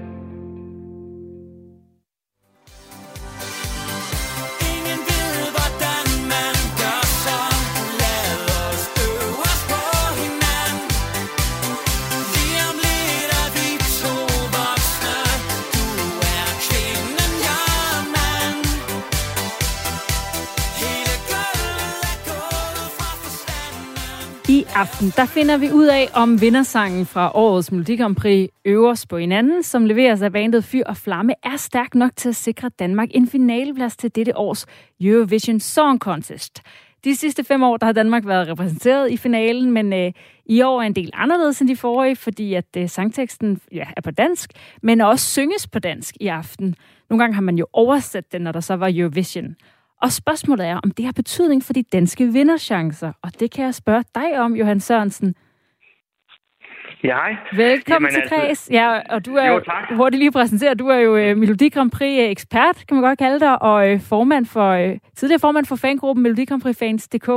[24.84, 29.17] Aften, der finder vi ud af, om vindersangen fra årets Melodi Grand Prix Øvers på
[29.17, 33.10] hinanden, som leveres af bandet Fyr og Flamme, er stærk nok til at sikre Danmark
[33.12, 34.65] en finaleplads til dette års
[35.02, 36.62] Eurovision Song Contest.
[37.04, 40.12] De sidste fem år, der har Danmark været repræsenteret i finalen, men øh,
[40.46, 44.02] i år er en del anderledes end de forrige, fordi at øh, sangteksten ja, er
[44.02, 46.76] på dansk, men også synges på dansk i aften.
[47.10, 49.56] Nogle gange har man jo oversat den, når der så var Eurovision.
[50.04, 53.12] Og spørgsmålet er, om det har betydning for de danske vinderchancer.
[53.22, 55.36] Og det kan jeg spørge dig om, Johan Sørensen.
[57.04, 57.36] Ja, hej.
[57.54, 58.50] Velkommen Jamen, til Kreds.
[58.50, 59.62] Altså, ja, og du er jo,
[59.96, 60.80] hurtigt lige præsenteret.
[60.80, 63.92] Du er jo uh, Melodi Grand Prix øh, ekspert, kan man godt kalde dig, og
[63.92, 67.28] uh, formand for, uh, tidligere formand for fangruppen Melodi Grand Prix Fans.dk.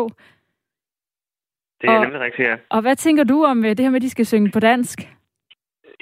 [1.80, 2.54] Det er og, nemlig rigtigt, ja.
[2.70, 5.15] Og hvad tænker du om uh, det her med, at de skal synge på dansk?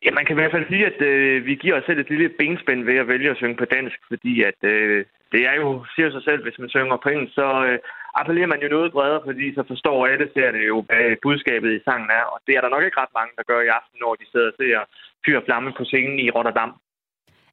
[0.04, 2.28] Ja, man kan i hvert fald sige, at øh, vi giver os selv et lille
[2.38, 6.10] benspænd ved at vælge at synge på dansk, fordi at øh, det er jo, siger
[6.10, 7.78] sig selv, hvis man synger på engelsk, så øh,
[8.20, 11.84] appellerer man jo noget bredere, fordi så forstår alle, ser det jo, hvad budskabet i
[11.86, 12.24] sangen er.
[12.32, 14.50] Og det er der nok ikke ret mange, der gør i aften, når de sidder
[14.52, 14.78] og ser
[15.24, 16.70] Fyr Flamme på scenen i Rotterdam.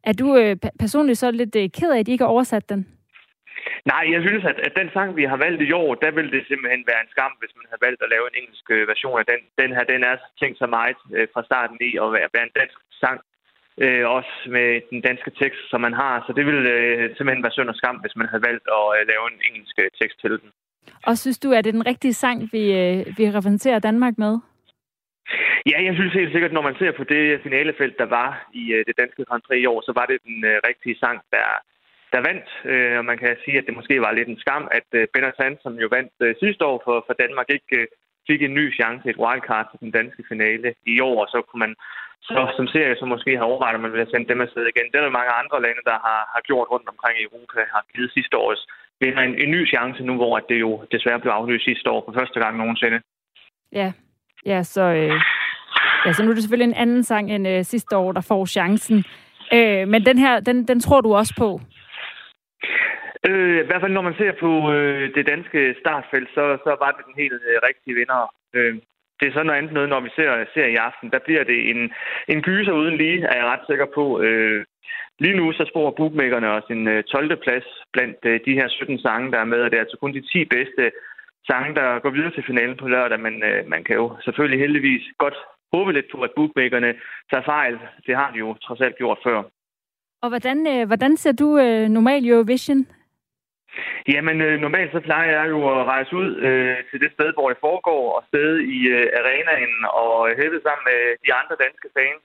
[0.04, 2.82] Er du øh, personligt så lidt øh, ked af, at I ikke har oversat den?
[3.86, 6.44] Nej, jeg synes, at, at den sang, vi har valgt i år, der vil det
[6.48, 9.26] simpelthen være en skam, hvis man havde valgt at lave en engelsk øh, version af
[9.32, 9.42] den.
[9.62, 12.58] Den her, den er tænkt så meget øh, fra starten i at være, være en
[12.60, 13.20] dansk sang
[13.84, 16.24] øh, også med den danske tekst, som man har.
[16.28, 19.02] Så det ville øh, simpelthen være synd og skam, hvis man havde valgt at øh,
[19.12, 20.50] lave en engelsk øh, tekst til den.
[21.08, 24.34] Og synes du, at det er den rigtige sang, vi, øh, vi repræsenterer Danmark med?
[25.72, 28.86] Ja, jeg synes helt sikkert, når man ser på det finalefelt, der var i øh,
[28.88, 31.48] det danske Grand Prix i år, så var det den øh, rigtige sang, der,
[32.14, 32.48] der vandt.
[32.72, 35.58] Øh, og man kan sige, at det måske var lidt en skam, at øh, Benner
[35.64, 37.88] som jo vandt øh, sidste år for, for Danmark, ikke øh,
[38.30, 41.64] fik en ny chance, et wildcard til den danske finale i år, og så kunne
[41.66, 41.76] man
[42.30, 44.88] så som serie så måske har overvejet, at man vil sende dem afsted igen.
[44.90, 47.84] Det er der mange andre lande, der har, har gjort rundt omkring i Europa, har
[47.94, 48.64] givet sidste års
[49.02, 52.14] vinder en, en ny chance nu, hvor det jo desværre blev aflyst sidste år for
[52.20, 53.00] første gang nogensinde.
[53.72, 53.92] Ja,
[54.46, 55.22] ja så, øh,
[56.06, 58.46] ja, så nu er det selvfølgelig en anden sang end øh, sidste år, der får
[58.46, 59.06] chancen.
[59.54, 61.62] Øh, men den her, den, den tror du også på?
[63.28, 66.92] Øh, I hvert fald når man ser på øh, det danske startfelt, så, så var
[66.92, 68.34] det den helt øh, rigtige vinder.
[68.54, 68.76] Øh,
[69.20, 71.12] det er så noget andet noget, når vi ser, ser i aften.
[71.12, 71.94] Der bliver det en,
[72.28, 74.22] en gyser uden lige, er jeg ret sikker på.
[74.22, 74.66] Øh,
[75.20, 77.36] lige nu så spor bookmakerne os en øh, 12.
[77.46, 80.14] plads blandt øh, de her 17 sange, der er med, og det er altså kun
[80.14, 80.92] de 10 bedste
[81.50, 85.04] sange, der går videre til finalen på lørdag, men øh, man kan jo selvfølgelig heldigvis
[85.18, 85.38] godt
[85.74, 86.92] håbe lidt på, at bookmakerne
[87.32, 87.80] tager fejl.
[88.08, 89.44] Det har de jo trods alt gjort før.
[90.24, 92.88] Og hvordan, øh, hvordan ser du øh, normal Eurovision?
[94.14, 97.50] Jamen, øh, normalt så plejer jeg jo at rejse ud øh, til det sted, hvor
[97.50, 102.24] det foregår, og sted i øh, arenaen og hæve sammen med de andre danske fans.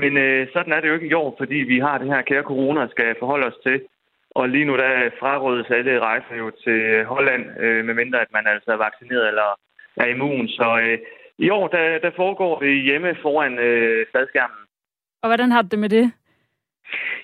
[0.00, 2.48] Men øh, sådan er det jo ikke i år, fordi vi har det her kære
[2.50, 3.82] corona, skal forholde os til.
[4.30, 8.70] Og lige nu der frarådes alle rejser jo til Holland, øh, medmindre at man altså
[8.72, 9.50] er vaccineret eller
[9.96, 10.48] er immun.
[10.48, 10.98] Så øh,
[11.38, 14.62] i år, der, der foregår det hjemme foran øh, fladskærmen.
[15.22, 16.12] Og hvordan har du det med det?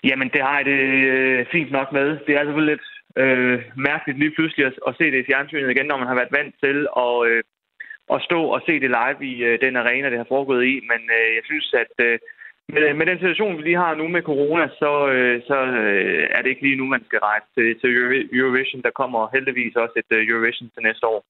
[0.04, 0.80] Jamen, det har jeg det
[1.14, 2.08] øh, fint nok med.
[2.26, 2.88] Det er selvfølgelig lidt
[3.22, 6.36] øh, mærkeligt lige pludselig at, at se det i fjernsynet igen, når man har været
[6.38, 7.42] vant til at, øh,
[8.14, 10.74] at stå og se det live i øh, den arena, det har foregået i.
[10.90, 12.18] Men øh, jeg synes, at øh,
[12.74, 16.40] med, med den situation, vi lige har nu med corona, så, øh, så øh, er
[16.42, 17.90] det ikke lige nu, man skal rejse til, til
[18.38, 18.82] Eurovision.
[18.82, 21.24] Der kommer heldigvis også et øh, Eurovision til næste år.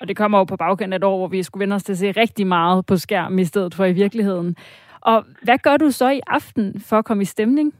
[0.00, 1.92] Og det kommer jo på bagkant af et år, hvor vi skulle vende os til
[1.92, 4.56] at se rigtig meget på skærm i stedet for i virkeligheden.
[5.04, 7.74] Og hvad gør du så i aften for at komme i stemning?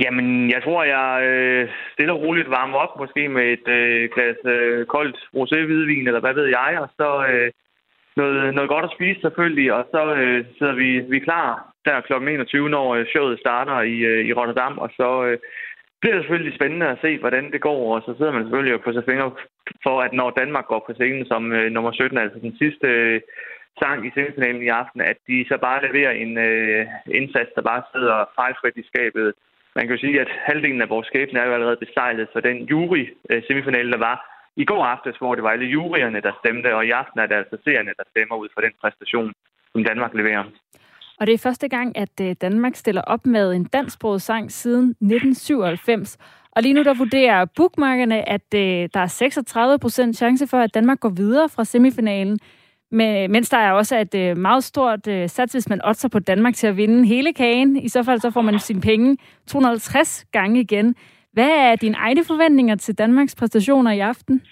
[0.00, 4.36] Jamen, jeg tror, jeg øh, stille og roligt varmer op, måske med et øh, glas
[4.44, 7.50] øh, koldt rosé-hvidvin, eller hvad ved jeg, og så øh,
[8.16, 12.00] noget, noget godt at spise selvfølgelig, og så øh, sidder vi, vi er klar der
[12.00, 12.12] kl.
[12.12, 15.38] 21, når øh, showet starter i, øh, i Rotterdam, og så øh,
[16.00, 18.92] bliver det selvfølgelig spændende at se, hvordan det går, og så sidder man selvfølgelig på
[18.92, 19.30] sig fingre
[19.86, 23.20] for, at når Danmark går på scenen som øh, nummer 17, altså den sidste øh,
[23.82, 26.86] sang i semifinalen i aften, at de så bare leverer en øh,
[27.20, 29.28] indsats, der bare sidder fejlfrit i skabet.
[29.76, 32.56] Man kan jo sige, at halvdelen af vores skæbne er jo allerede besejlet for den
[32.70, 34.16] jury-semifinale, øh, der var
[34.62, 37.34] i går aftes, hvor det var alle juryerne, der stemte, og i aften er det
[37.34, 39.32] altså seerne, der stemmer ud for den præstation,
[39.72, 40.44] som Danmark leverer.
[41.20, 44.84] Og det er første gang, at øh, Danmark stiller op med en dansksproget sang siden
[44.90, 46.18] 1997.
[46.52, 50.74] Og lige nu der vurderer bookmarkerne, at øh, der er 36 procent chance for, at
[50.74, 52.38] Danmark går videre fra semifinalen.
[52.90, 56.18] Men, mens der er også et øh, meget stort øh, sats, hvis man otter på
[56.18, 57.76] Danmark til at vinde hele kagen.
[57.76, 60.94] I så fald så får man sine penge 250 gange igen.
[61.32, 64.42] Hvad er dine egne forventninger til Danmarks præstationer i aften?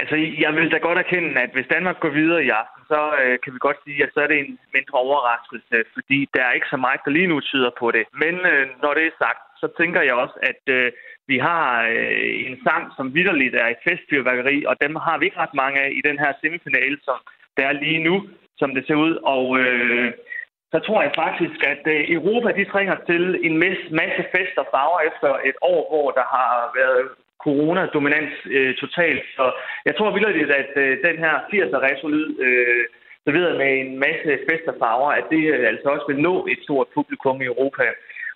[0.00, 3.38] Altså, jeg vil da godt erkende, at hvis Danmark går videre i aften, så øh,
[3.42, 6.72] kan vi godt sige, at så er det en mindre overraskelse, fordi der er ikke
[6.74, 8.04] så meget, der lige nu tyder på det.
[8.22, 10.92] Men øh, når det er sagt, så tænker jeg også, at øh,
[11.30, 15.42] vi har øh, en sang, som vidderligt er et festfyrværkeri, og dem har vi ikke
[15.44, 17.18] ret mange af i den her semifinale, som
[17.56, 18.16] der er lige nu,
[18.60, 19.14] som det ser ud.
[19.34, 20.12] Og øh,
[20.72, 23.56] så tror jeg faktisk, at øh, Europa de trænger til en
[24.00, 27.04] masse fest og farver efter et år, hvor der har været
[27.46, 29.24] coronadominans øh, totalt.
[29.36, 29.44] Så
[29.86, 32.84] jeg tror vildt, at øh, den her 80'er resolyd, øh,
[33.24, 36.60] serveret med en masse fest og farver, at det øh, altså også vil nå et
[36.62, 37.84] stort publikum i Europa.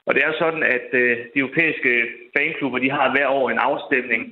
[0.07, 1.93] Og det er sådan, at øh, de europæiske
[2.37, 4.23] fanklubber, de har hver år en afstemning,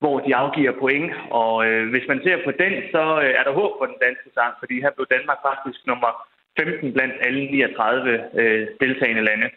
[0.00, 1.12] hvor de afgiver point.
[1.30, 4.30] Og øh, hvis man ser på den, så øh, er der håb for den danske
[4.34, 6.10] sang, fordi her blev Danmark faktisk nummer
[6.58, 9.48] 15 blandt alle 39 øh, deltagende lande.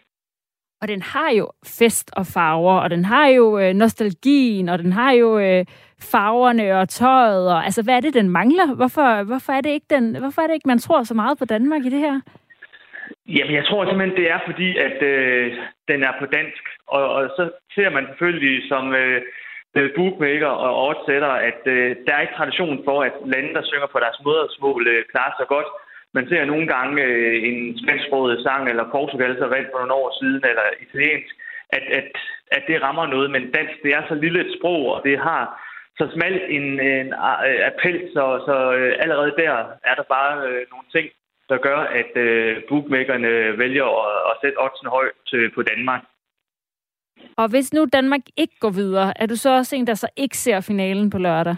[0.81, 4.93] Og den har jo fest og farver, og den har jo øh, nostalgien, og den
[4.93, 5.65] har jo øh,
[6.11, 7.53] farverne og tøjet.
[7.53, 8.75] Og, altså, hvad er det, den mangler?
[8.75, 11.45] Hvorfor, hvorfor, er det ikke den, hvorfor er det ikke, man tror så meget på
[11.45, 12.21] Danmark i det her?
[13.27, 16.63] Jamen, jeg tror simpelthen, det er fordi, at øh, den er på dansk.
[16.87, 17.43] Og, og så
[17.75, 19.21] ser man selvfølgelig som øh,
[19.95, 23.99] bookmaker og oversætter, at øh, der er ikke tradition for, at lande, der synger på
[23.99, 25.69] deres modersmål, øh, klarer sig godt.
[26.13, 30.09] Man ser nogle gange øh, en spansksproget sang, eller Portugal så vandt for nogle år
[30.19, 31.33] siden, eller italiensk,
[31.69, 32.09] at, at,
[32.51, 35.43] at det rammer noget, men dansk, det er så lille et sprog, og det har
[35.99, 37.07] så smalt en, en
[37.47, 39.53] øh, appel, så, så øh, allerede der
[39.89, 41.07] er der bare øh, nogle ting,
[41.49, 46.03] der gør, at øh, bookmakerne vælger at, at sætte oddsen højt øh, på Danmark.
[47.37, 50.37] Og hvis nu Danmark ikke går videre, er du så også en, der så ikke
[50.37, 51.55] ser finalen på lørdag?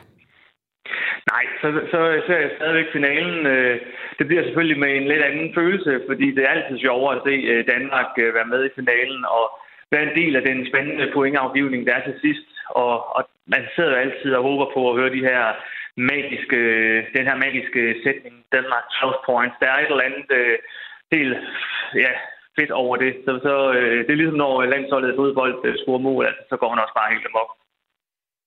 [1.29, 3.45] Nej, så, så ser jeg stadigvæk finalen.
[3.45, 3.81] Øh,
[4.19, 7.36] det bliver selvfølgelig med en lidt anden følelse, fordi det er altid sjovere at se
[7.51, 9.45] øh, Danmark øh, være med i finalen og
[9.91, 12.47] være en del af den spændende pointafgivning, der er til sidst.
[12.69, 15.41] Og, og man sidder jo altid og håber på at høre de her
[15.95, 16.60] magiske,
[17.17, 19.55] den her magiske sætning, Danmark 12 points.
[19.62, 20.57] Der er et eller andet
[21.12, 21.38] helt
[21.95, 22.12] ja,
[22.60, 23.12] fedt over det.
[23.25, 23.53] Så, så
[24.05, 27.27] det er ligesom når landsholdet fodbold scorer mål, altså, så går man også bare helt
[27.31, 27.61] amok.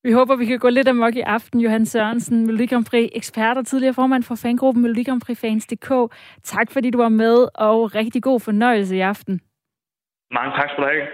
[0.05, 1.59] Vi håber, vi kan gå lidt amok i aften.
[1.59, 6.15] Johan Sørensen, Melodi Grand Prix ekspert og tidligere formand for fangruppen Melodi Grand Prix Fans.dk.
[6.43, 9.41] Tak fordi du var med, og rigtig god fornøjelse i aften.
[10.31, 11.07] Mange tak skal du have.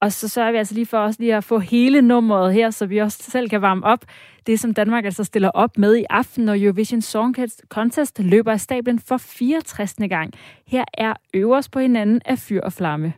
[0.00, 2.86] Og så sørger vi altså lige for os lige at få hele nummeret her, så
[2.86, 4.04] vi også selv kan varme op.
[4.46, 7.36] Det, som Danmark altså stiller op med i aften, når Eurovision Song
[7.68, 9.94] Contest løber af stablen for 64.
[9.94, 10.32] gang.
[10.66, 13.12] Her er Øvers på hinanden af fyr og flamme.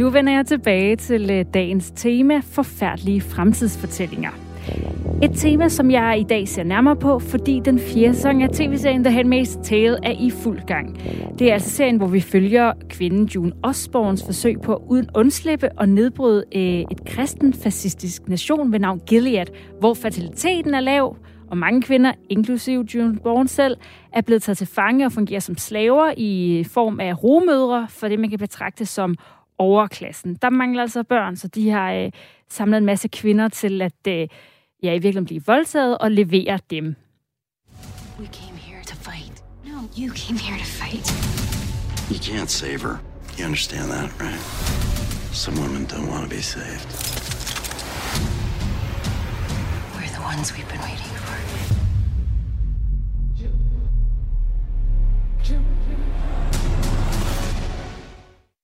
[0.00, 4.30] Nu vender jeg tilbage til øh, dagens tema, forfærdelige fremtidsfortællinger.
[5.22, 9.04] Et tema, som jeg i dag ser nærmere på, fordi den fjerde sæson af tv-serien
[9.04, 11.00] The Handmaid's Tale er i fuld gang.
[11.38, 15.88] Det er altså serien, hvor vi følger kvinden June Osborns forsøg på uden undslippe og
[15.88, 19.46] nedbryde øh, et kristen fascistisk nation ved navn Gilead,
[19.80, 21.16] hvor fertiliteten er lav,
[21.50, 23.76] og mange kvinder, inklusive June Bourne selv,
[24.12, 28.18] er blevet taget til fange og fungerer som slaver i form af romødre for det,
[28.18, 29.16] man kan betragte som
[29.60, 30.34] overklassen.
[30.42, 32.10] Der mangler altså børn, så de har øh,
[32.48, 34.28] samlet en masse kvinder til at øh,
[34.82, 36.94] ja, i virkeligheden blive voldtaget og levere dem.
[38.18, 39.44] We came here to fight.
[39.64, 41.06] No, you came here to fight.
[42.10, 42.96] You can't save her.
[43.38, 44.40] You understand that, right?
[45.32, 46.88] Some women don't want to be saved.
[49.94, 51.36] We're the ones we've been waiting for.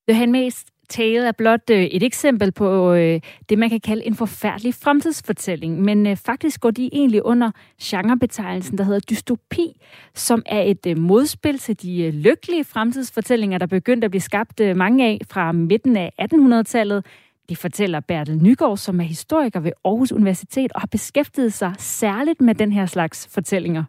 [0.09, 4.15] The Handmaid's Tale er blot øh, et eksempel på øh, det, man kan kalde en
[4.15, 7.51] forfærdelig fremtidsfortælling, men øh, faktisk går de egentlig under
[7.83, 9.81] genrebetegnelsen, der hedder dystopi,
[10.15, 15.21] som er et modspil til de lykkelige fremtidsfortællinger, der begyndte at blive skabt mange af
[15.31, 17.07] fra midten af 1800-tallet.
[17.49, 22.41] Det fortæller Bertel Nygaard, som er historiker ved Aarhus Universitet og har beskæftiget sig særligt
[22.41, 23.85] med den her slags fortællinger.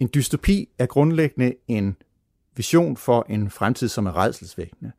[0.00, 1.96] En dystopi er grundlæggende en
[2.56, 4.92] vision for en fremtid, som er redselsvækkende.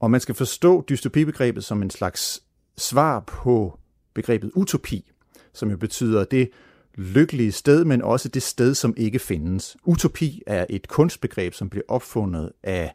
[0.00, 2.42] Og man skal forstå dystopibegrebet som en slags
[2.76, 3.78] svar på
[4.14, 5.12] begrebet utopi,
[5.52, 6.50] som jo betyder det
[6.94, 9.76] lykkelige sted, men også det sted, som ikke findes.
[9.84, 12.94] Utopi er et kunstbegreb, som blev opfundet af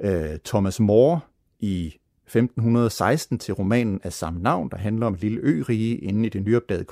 [0.00, 1.20] øh, Thomas More
[1.60, 6.28] i 1516 til romanen af samme navn, der handler om et lille ørige inde i
[6.28, 6.84] det nyopdagede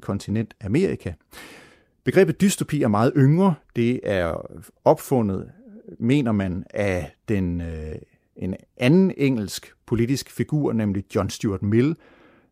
[0.00, 1.12] kontinent Amerika.
[2.04, 3.54] Begrebet dystopi er meget yngre.
[3.76, 4.46] Det er
[4.84, 5.50] opfundet,
[5.98, 7.94] mener man, af den øh,
[8.36, 11.96] en anden engelsk politisk figur, nemlig John Stuart Mill,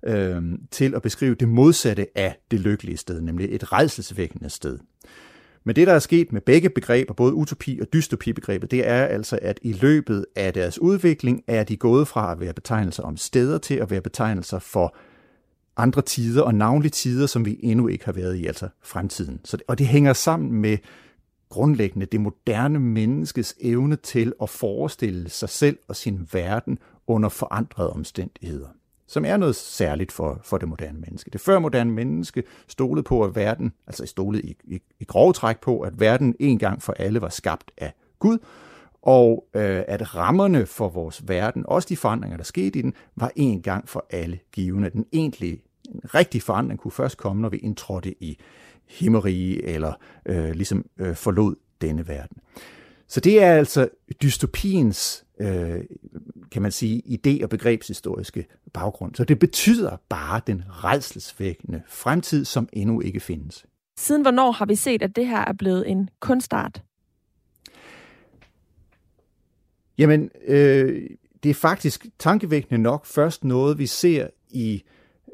[0.07, 4.79] øh, til at beskrive det modsatte af det lykkelige sted, nemlig et redselsvækkende sted.
[5.65, 9.39] Men det, der er sket med begge begreber, både utopi og dystopi-begrebet, det er altså,
[9.43, 13.59] at i løbet af deres udvikling er de gået fra at være betegnelser om steder
[13.59, 14.97] til at være betegnelser for
[15.77, 19.41] andre tider, og navnlige tider, som vi endnu ikke har været i, altså fremtiden.
[19.45, 20.79] Så, og det hænger sammen med
[21.49, 27.91] grundlæggende det moderne menneskes evne til at forestille sig selv og sin verden under forandrede
[27.91, 28.69] omstændigheder,
[29.07, 31.31] som er noget særligt for, for det moderne menneske.
[31.31, 35.61] Det før moderne menneske stolede på, at verden, altså stolede i, i, i grove træk
[35.61, 38.39] på, at verden en gang for alle var skabt af Gud,
[39.03, 43.33] og øh, at rammerne for vores verden, også de forandringer, der skete i den, var
[43.37, 44.91] en gang for alle givende.
[44.91, 45.63] Den egentlige,
[45.95, 48.39] en rigtig forandring kunne først komme, når vi indtrådte i
[48.89, 49.93] himmerige eller
[50.27, 52.37] øh, ligesom øh, forlod denne verden.
[53.09, 53.89] Så det er altså
[54.23, 55.81] dystopiens, øh,
[56.53, 59.15] kan man sige, idé- og begrebshistoriske baggrund.
[59.15, 63.67] Så det betyder bare den redselsvækkende fremtid, som endnu ikke findes.
[63.99, 66.83] Siden hvornår har vi set, at det her er blevet en kunstart?
[69.99, 71.11] Jamen, øh,
[71.43, 74.83] det er faktisk tankevækkende nok først noget, vi ser i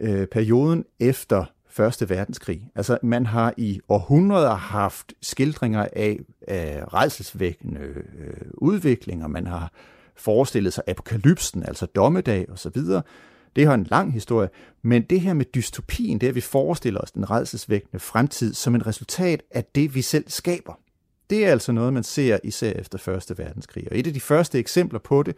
[0.01, 1.45] øh, perioden efter
[1.77, 2.71] Første Verdenskrig.
[2.75, 6.19] Altså, man har i århundreder haft skildringer af,
[6.49, 9.27] af redselsvækkende øh, udviklinger.
[9.27, 9.73] Man har
[10.17, 12.83] forestillet sig apokalypsen, altså dommedag osv.
[13.57, 14.49] Det har en lang historie,
[14.83, 18.75] men det her med dystopien, det er, at vi forestiller os den redselsvækkende fremtid som
[18.75, 20.79] et resultat af det, vi selv skaber.
[21.31, 23.89] Det er altså noget, man ser især efter Første Verdenskrig.
[23.91, 25.37] Og et af de første eksempler på det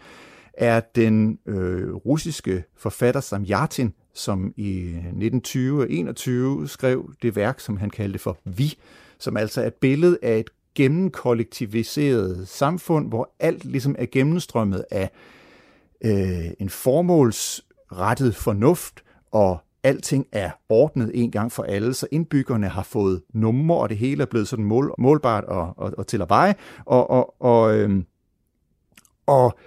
[0.55, 7.77] er den øh, russiske forfatter Samjatin, som i 1920 og 21 skrev det værk, som
[7.77, 8.79] han kaldte for Vi,
[9.19, 15.11] som altså er et billede af et gennemkollektiviseret samfund, hvor alt ligesom er gennemstrømmet af
[16.05, 22.83] øh, en formålsrettet fornuft, og alting er ordnet en gang for alle, så indbyggerne har
[22.83, 26.29] fået numre, og det hele er blevet sådan mål, målbart og, og, og til at
[26.29, 26.55] veje.
[26.85, 28.03] Og, og, og, øh,
[29.27, 29.59] og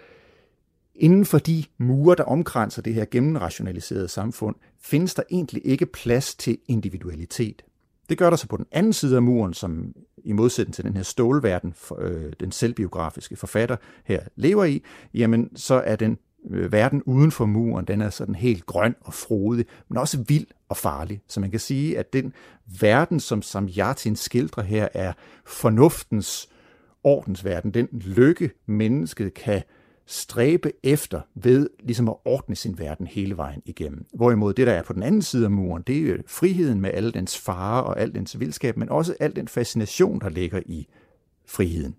[0.99, 6.35] Inden for de mure, der omkranser det her gennemrationaliserede samfund, findes der egentlig ikke plads
[6.35, 7.61] til individualitet.
[8.09, 9.93] Det gør der så på den anden side af muren, som
[10.23, 13.75] i modsætning til den her stålverden, øh, den selvbiografiske forfatter
[14.05, 14.83] her lever i,
[15.13, 16.17] jamen så er den
[16.49, 20.47] øh, verden uden for muren, den er sådan helt grøn og frodig, men også vild
[20.69, 21.21] og farlig.
[21.27, 22.33] Så man kan sige, at den
[22.79, 25.13] verden, som Samyatin skildrer her, er
[25.45, 26.49] fornuftens
[27.03, 29.63] ordensverden, den lykke, mennesket kan
[30.11, 34.05] stræbe efter ved ligesom at ordne sin verden hele vejen igennem.
[34.13, 36.89] Hvorimod det, der er på den anden side af muren, det er jo friheden med
[36.93, 40.87] alle dens farer og al dens vildskab, men også al den fascination, der ligger i
[41.45, 41.95] friheden.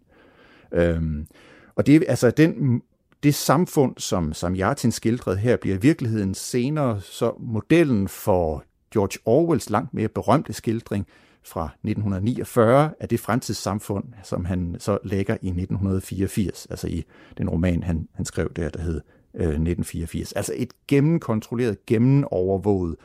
[0.73, 1.27] Øhm,
[1.75, 2.83] og det er altså den
[3.23, 9.19] det samfund, som, som Jartin skildrede her, bliver i virkeligheden senere så modellen for George
[9.25, 11.07] Orwells langt mere berømte skildring
[11.45, 17.05] fra 1949 af det fremtidssamfund, som han så lægger i 1984, altså i
[17.39, 19.01] den roman, han, han skrev der, der hed
[19.35, 20.33] øh, 1984.
[20.33, 22.97] Altså et gennemkontrolleret, gennemovervåget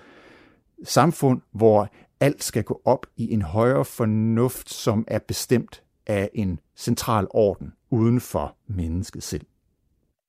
[0.84, 6.60] samfund, hvor alt skal gå op i en højere fornuft, som er bestemt af en
[6.76, 9.46] central orden uden for mennesket selv.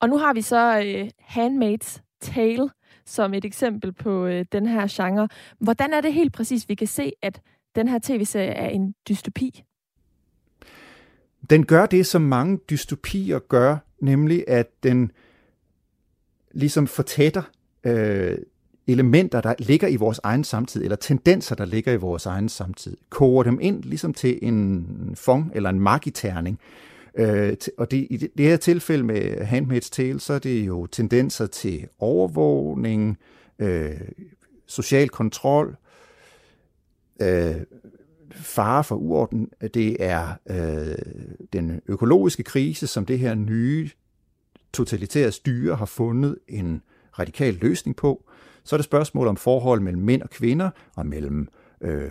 [0.00, 2.70] Og nu har vi så øh, Handmaid's Tale
[3.04, 5.28] som et eksempel på øh, den her genre.
[5.58, 7.40] Hvordan er det helt præcis, vi kan se, at
[7.76, 9.64] den her tv-serie er en dystopi?
[11.50, 15.10] Den gør det, som mange dystopier gør, nemlig at den
[16.52, 17.42] ligesom fortætter
[17.84, 18.38] øh,
[18.86, 22.96] elementer, der ligger i vores egen samtid, eller tendenser, der ligger i vores egen samtid,
[23.10, 26.58] koger dem ind ligesom til en fong eller en magiterning.
[27.14, 31.46] Øh, og det, i det her tilfælde med Handmaid's Tale, så er det jo tendenser
[31.46, 33.18] til overvågning,
[33.58, 34.00] øh,
[34.66, 35.76] social kontrol,
[37.20, 37.56] øh,
[38.30, 39.48] fare for uorden.
[39.74, 40.96] Det er øh,
[41.52, 43.90] den økologiske krise, som det her nye
[44.72, 46.82] totalitære styre har fundet en
[47.18, 48.24] radikal løsning på.
[48.64, 51.48] Så er det spørgsmål om forhold mellem mænd og kvinder, og mellem
[51.80, 52.10] øh,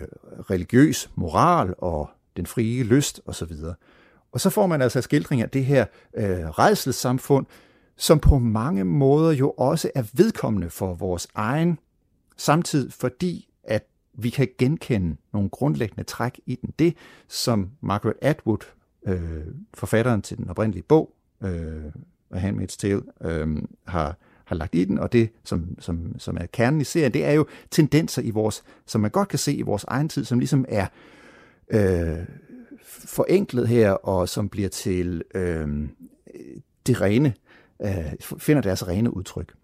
[0.50, 3.52] religiøs moral og den frie lyst osv.
[4.32, 5.86] Og så får man altså skildring af det her
[6.16, 7.46] øh, redselssamfund,
[7.96, 11.78] som på mange måder jo også er vedkommende for vores egen
[12.36, 13.48] samtid, fordi
[14.18, 16.74] vi kan genkende nogle grundlæggende træk i den.
[16.78, 16.96] Det,
[17.28, 18.66] som Margaret Atwood,
[19.06, 21.12] øh, forfatteren til den oprindelige bog,
[21.42, 21.84] øh,
[22.34, 26.80] Handmaid's Tale, øh, har, har lagt i den, og det, som, som, som er kernen
[26.80, 29.84] i serien, det er jo tendenser i vores, som man godt kan se i vores
[29.84, 30.86] egen tid, som ligesom er
[31.70, 32.18] øh,
[32.82, 35.88] forenklet her, og som bliver til øh,
[36.86, 37.34] det rene,
[37.82, 39.54] øh, finder deres rene udtryk.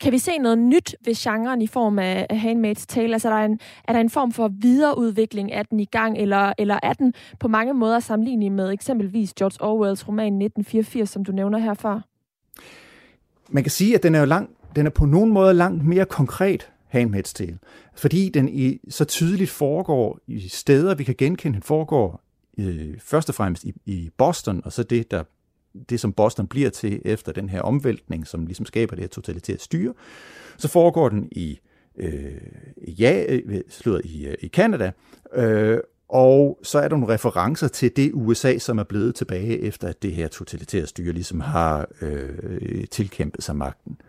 [0.00, 3.12] Kan vi se noget nyt ved genren i form af Handmaid's Tale?
[3.12, 6.52] Altså, er der en, er der en form for videreudvikling af den i gang, eller,
[6.58, 11.32] eller er den på mange måder sammenlignelig med eksempelvis George Orwells roman 1984, som du
[11.32, 12.00] nævner her før?
[13.48, 16.04] Man kan sige, at den er jo lang, den er på nogen måde langt mere
[16.04, 17.58] konkret, Handmaid's Tale,
[17.94, 22.20] fordi den i, så tydeligt foregår i steder, vi kan genkende, den foregår
[22.58, 25.24] øh, først og fremmest i, i Boston, og så det, der
[25.88, 29.58] det, som Boston bliver til efter den her omvæltning, som ligesom skaber det her totalitære
[29.58, 29.94] styre.
[30.58, 31.58] Så foregår den i
[31.98, 32.32] øh,
[33.00, 34.92] ja, øh, slået i, øh, i Canada,
[35.34, 39.88] øh, og så er der nogle referencer til det USA, som er blevet tilbage efter,
[39.88, 44.00] at det her totalitære styre ligesom har øh, tilkæmpet sig magten.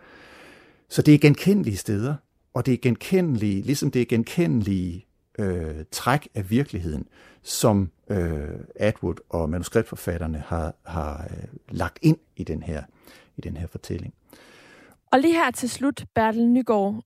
[0.89, 2.15] Så det er genkendelige steder,
[2.53, 5.05] og det er genkendelige, ligesom det er genkendelige
[5.41, 7.07] øh, træk af virkeligheden,
[7.43, 12.83] som øh, Atwood og manuskriptforfatterne har, har øh, lagt ind i den her
[13.37, 14.13] i den her fortælling.
[15.11, 17.03] Og lige her til slut, Bertel Nygaard,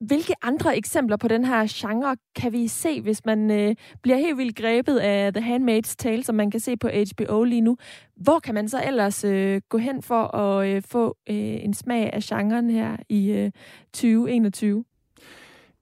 [0.00, 4.38] hvilke andre eksempler på den her genre kan vi se, hvis man øh, bliver helt
[4.38, 7.76] vildt grebet af The Handmaid's Tale, som man kan se på HBO lige nu?
[8.16, 12.12] Hvor kan man så ellers øh, gå hen for at øh, få øh, en smag
[12.12, 13.50] af genren her i øh,
[13.92, 14.84] 2021?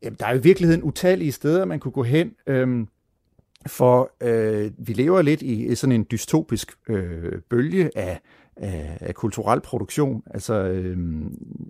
[0.03, 2.33] Jamen, der er i virkeligheden utallige steder, man kunne gå hen.
[2.47, 2.89] Øhm,
[3.67, 8.21] for øh, vi lever lidt i sådan en dystopisk øh, bølge af,
[8.57, 10.23] af, af kulturel produktion.
[10.31, 10.99] Altså øh,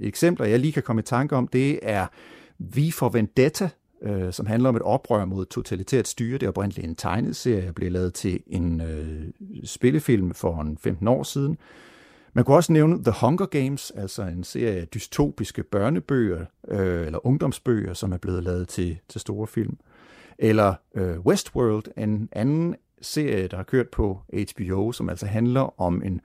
[0.00, 2.06] eksempler, jeg lige kan komme i tanke om, det er
[2.58, 3.68] Vi for Vendetta,
[4.02, 6.38] øh, som handler om et oprør mod totalitært styre.
[6.38, 9.22] Det er oprindeligt en tegneserie, der blev lavet til en øh,
[9.64, 11.58] spillefilm for en 15 år siden.
[12.32, 17.26] Man kunne også nævne The Hunger Games, altså en serie af dystopiske børnebøger øh, eller
[17.26, 19.76] ungdomsbøger, som er blevet lavet til, til store film.
[20.38, 24.20] Eller øh, Westworld, en anden serie, der har kørt på
[24.52, 26.20] HBO, som altså handler om en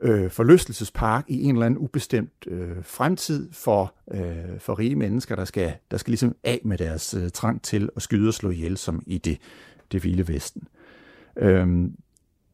[0.00, 5.44] øh, forlystelsespark i en eller anden ubestemt øh, fremtid for, øh, for rige mennesker, der
[5.44, 8.76] skal, der skal ligesom af med deres øh, trang til at skyde og slå ihjel,
[8.76, 9.38] som i det,
[9.92, 10.68] det vilde vesten.
[11.36, 11.96] Øhm,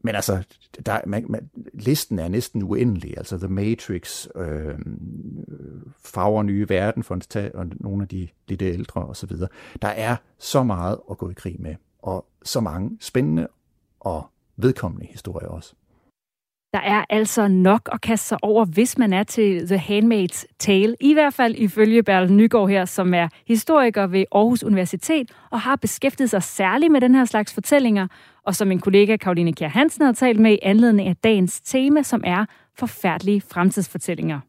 [0.05, 0.43] men altså,
[0.87, 3.15] der, man, man, listen er næsten uendelig.
[3.17, 4.79] Altså The Matrix, øh,
[6.05, 9.31] Farver Nye Verden, for at tage og nogle af de lidt ældre osv.
[9.83, 13.49] Der er så meget at gå i krig med, og så mange spændende
[14.01, 14.27] og
[14.57, 15.75] vedkommende historier også.
[16.73, 20.97] Der er altså nok at kaste sig over, hvis man er til The Handmaid's Tale.
[21.01, 25.77] I hvert fald ifølge Bertel Nygaard her, som er historiker ved Aarhus Universitet og har
[25.77, 28.07] beskæftiget sig særligt med den her slags fortællinger,
[28.47, 32.03] og som min kollega Karoline Kjær Hansen har talt med i anledning af dagens tema,
[32.03, 32.45] som er
[32.79, 34.41] forfærdelige fremtidsfortællinger.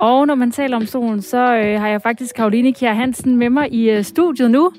[0.00, 3.50] Og når man taler om solen, så øh, har jeg faktisk Karoline Kjær Hansen med
[3.50, 4.72] mig i øh, studiet nu.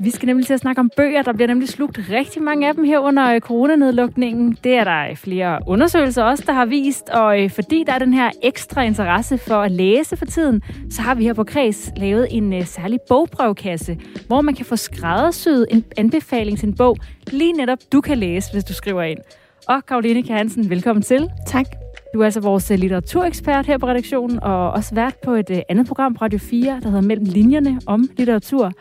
[0.00, 1.22] Vi skal nemlig til at snakke om bøger.
[1.22, 4.58] Der bliver nemlig slugt rigtig mange af dem her under øh, coronanedlukningen.
[4.64, 7.08] Det er der øh, flere undersøgelser også, der har vist.
[7.08, 11.02] Og øh, fordi der er den her ekstra interesse for at læse for tiden, så
[11.02, 15.84] har vi her på Kreds lavet en særlig bogbrevkasse, hvor man kan få skræddersyet en
[15.96, 16.96] anbefaling til en bog,
[17.30, 19.18] lige netop du kan læse, hvis du skriver ind.
[19.68, 21.30] Og Karoline Kjernsen, velkommen til.
[21.46, 21.87] Tak.
[22.18, 25.58] Du er altså vores øh, litteraturekspert her på redaktionen, og også vært på et øh,
[25.68, 28.72] andet program på Radio 4, der hedder Mellem Linjerne om litteratur.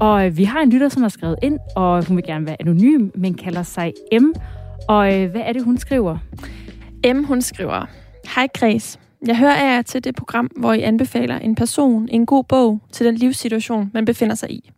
[0.00, 2.56] Og øh, vi har en lytter, som har skrevet ind, og hun vil gerne være
[2.60, 4.24] anonym, men kalder sig M.
[4.88, 6.18] Og hvad er det, hun skriver?
[7.14, 7.86] M, hun skriver,
[8.34, 8.98] Hej Græs.
[9.26, 13.06] Jeg hører af til det program, hvor I anbefaler en person en god bog til
[13.06, 14.70] den livssituation, man befinder sig i.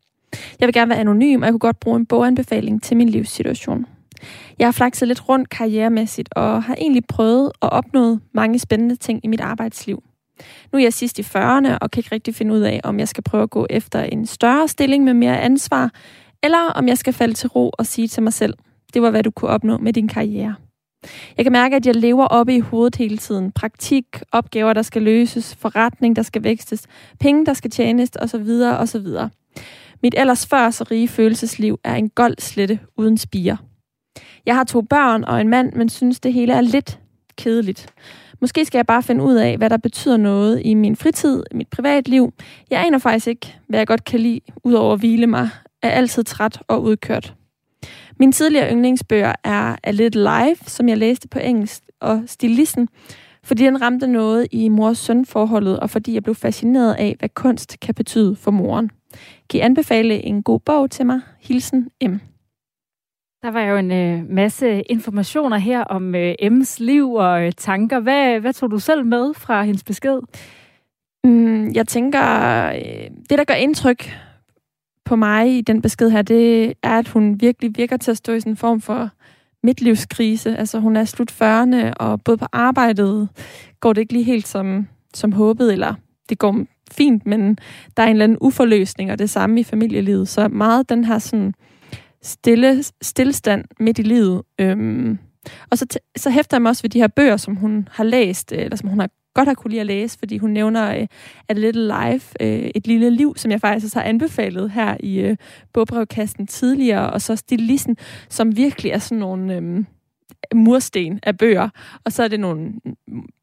[0.60, 3.86] Jeg vil gerne være anonym, og jeg kunne godt bruge en boganbefaling til min livssituation.
[4.60, 9.20] Jeg har flakset lidt rundt karrieremæssigt og har egentlig prøvet at opnå mange spændende ting
[9.24, 10.02] i mit arbejdsliv.
[10.72, 13.08] Nu er jeg sidst i 40'erne og kan ikke rigtig finde ud af, om jeg
[13.08, 15.90] skal prøve at gå efter en større stilling med mere ansvar,
[16.42, 18.54] eller om jeg skal falde til ro og sige til mig selv,
[18.94, 20.54] det var hvad du kunne opnå med din karriere.
[21.36, 23.52] Jeg kan mærke, at jeg lever oppe i hovedet hele tiden.
[23.52, 26.86] Praktik, opgaver, der skal løses, forretning, der skal vækstes,
[27.20, 28.48] penge, der skal tjenes, osv.
[28.78, 29.06] osv.
[30.02, 33.56] Mit ellers før så rige følelsesliv er en gold slette uden spire.
[34.46, 36.98] Jeg har to børn og en mand, men synes, det hele er lidt
[37.36, 37.94] kedeligt.
[38.40, 41.56] Måske skal jeg bare finde ud af, hvad der betyder noget i min fritid, i
[41.56, 42.32] mit privatliv.
[42.70, 45.48] Jeg aner faktisk ikke, hvad jeg godt kan lide, udover at hvile mig.
[45.82, 47.34] Er altid træt og udkørt.
[48.18, 52.88] Min tidligere yndlingsbøger er A Little Life, som jeg læste på engelsk, og Stilisten,
[53.42, 57.94] fordi den ramte noget i mors-søn-forholdet, og fordi jeg blev fascineret af, hvad kunst kan
[57.94, 58.90] betyde for moren.
[59.50, 61.20] Kan I anbefale en god bog til mig?
[61.40, 62.16] Hilsen M.
[63.42, 68.00] Der var jo en øh, masse informationer her om øh, M's liv og øh, tanker.
[68.00, 70.20] Hvad, hvad tog du selv med fra hendes besked?
[71.24, 72.22] Mm, jeg tænker,
[72.66, 74.10] øh, det der gør indtryk
[75.04, 78.32] på mig i den besked her, det er, at hun virkelig virker til at stå
[78.32, 79.10] i sådan en form for
[79.62, 80.56] midtlivskrise.
[80.56, 83.28] Altså hun er slut 40'erne, og både på arbejdet
[83.80, 85.94] går det ikke lige helt som, som håbet, eller
[86.28, 87.58] det går fint, men
[87.96, 90.28] der er en eller anden uforløsning, og det samme i familielivet.
[90.28, 91.54] Så meget den her sådan
[92.22, 94.42] stille, stillestand midt i livet.
[94.60, 95.18] Øhm,
[95.70, 98.52] og så, så hæfter jeg mig også ved de her bøger, som hun har læst,
[98.52, 101.06] øh, eller som hun har godt har kunne lide at læse, fordi hun nævner uh,
[101.48, 105.36] A Little Life, uh, et lille liv, som jeg faktisk har anbefalet her i uh,
[105.72, 107.96] bogbrevkasten tidligere, og så Stilissen,
[108.28, 109.86] som virkelig er sådan nogle um,
[110.54, 111.68] mursten af bøger.
[112.04, 112.72] Og så er det nogle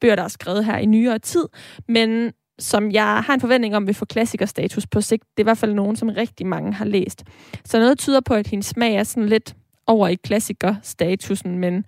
[0.00, 1.44] bøger, der er skrevet her i nyere tid,
[1.88, 5.22] men som jeg har en forventning om vil få klassikerstatus på sigt.
[5.22, 7.24] Det er i hvert fald nogen, som rigtig mange har læst.
[7.64, 9.56] Så noget tyder på, at hendes smag er sådan lidt
[9.86, 11.84] over i klassikerstatusen, men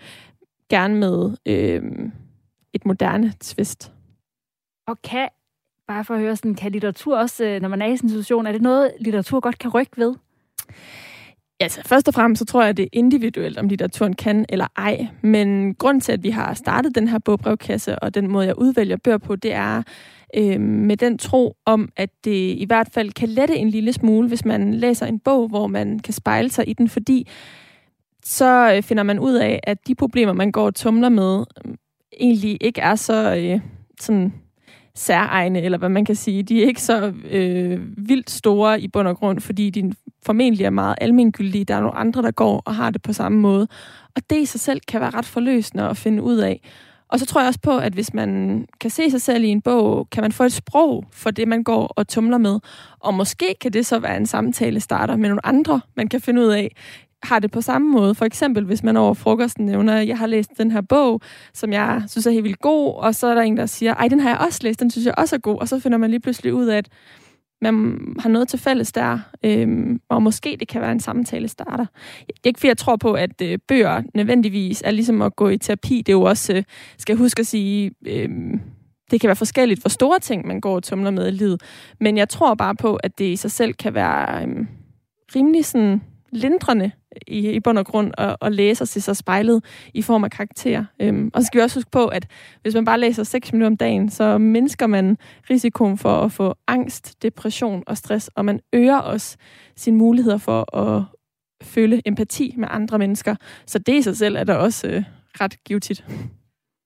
[0.70, 1.82] gerne med øh,
[2.72, 3.92] et moderne twist.
[4.86, 5.28] Og kan,
[5.88, 8.10] bare for at høre, sådan, kan litteratur også, øh, når man er i sådan en
[8.10, 10.14] situation, er det noget, litteratur godt kan rykke ved?
[11.60, 14.66] Altså, først og fremmest så tror jeg, at det er individuelt, om litteraturen kan eller
[14.76, 15.06] ej.
[15.22, 18.96] Men grund til, at vi har startet den her bogbrevkasse, og den måde, jeg udvælger
[18.96, 19.82] bøger på, det er
[20.36, 24.28] øh, med den tro om, at det i hvert fald kan lette en lille smule,
[24.28, 27.28] hvis man læser en bog, hvor man kan spejle sig i den, fordi
[28.24, 31.74] så øh, finder man ud af, at de problemer, man går og tumler med, øh,
[32.20, 33.60] egentlig ikke er så øh,
[34.00, 34.32] sådan
[34.94, 36.42] særegne, eller hvad man kan sige.
[36.42, 39.92] De er ikke så øh, vildt store i bund og grund, fordi de
[40.26, 41.64] formentlig er meget almengyldige.
[41.64, 43.68] Der er nogle andre, der går og har det på samme måde.
[44.16, 46.60] Og det i sig selv kan være ret forløsende at finde ud af.
[47.10, 49.60] Og så tror jeg også på, at hvis man kan se sig selv i en
[49.60, 52.58] bog, kan man få et sprog for det, man går og tumler med.
[53.00, 56.40] Og måske kan det så være en samtale starter med nogle andre, man kan finde
[56.40, 56.76] ud af,
[57.22, 58.14] har det på samme måde.
[58.14, 61.20] For eksempel, hvis man over frokosten nævner, at jeg har læst den her bog,
[61.54, 64.08] som jeg synes er helt vildt god, og så er der en, der siger, ej,
[64.08, 66.10] den har jeg også læst, den synes jeg også er god, og så finder man
[66.10, 66.88] lige pludselig ud af, at
[67.60, 71.86] man har noget til fælles der, øhm, og måske det kan være en samtale starter.
[72.26, 75.48] Det er ikke fordi, jeg tror på, at øh, bøger nødvendigvis er ligesom at gå
[75.48, 75.96] i terapi.
[75.96, 76.62] Det er jo også, øh,
[76.98, 78.28] skal jeg huske at sige, øh,
[79.10, 81.62] det kan være forskelligt, hvor store ting man går og tumler med i livet.
[82.00, 84.66] Men jeg tror bare på, at det i sig selv kan være øh,
[85.36, 86.02] rimelig sådan
[86.32, 86.90] lindrende
[87.26, 90.30] i, i bund og grund at, at læse og se sig spejlet i form af
[90.30, 90.84] karakterer.
[91.00, 92.26] Øhm, og så skal vi også huske på, at
[92.62, 95.18] hvis man bare læser 6 minutter om dagen, så mindsker man
[95.50, 99.36] risikoen for at få angst, depression og stress, og man øger også
[99.76, 101.04] sine muligheder for at
[101.62, 103.36] føle empati med andre mennesker.
[103.66, 105.02] Så det i sig selv er da også øh,
[105.40, 106.04] ret givetigt.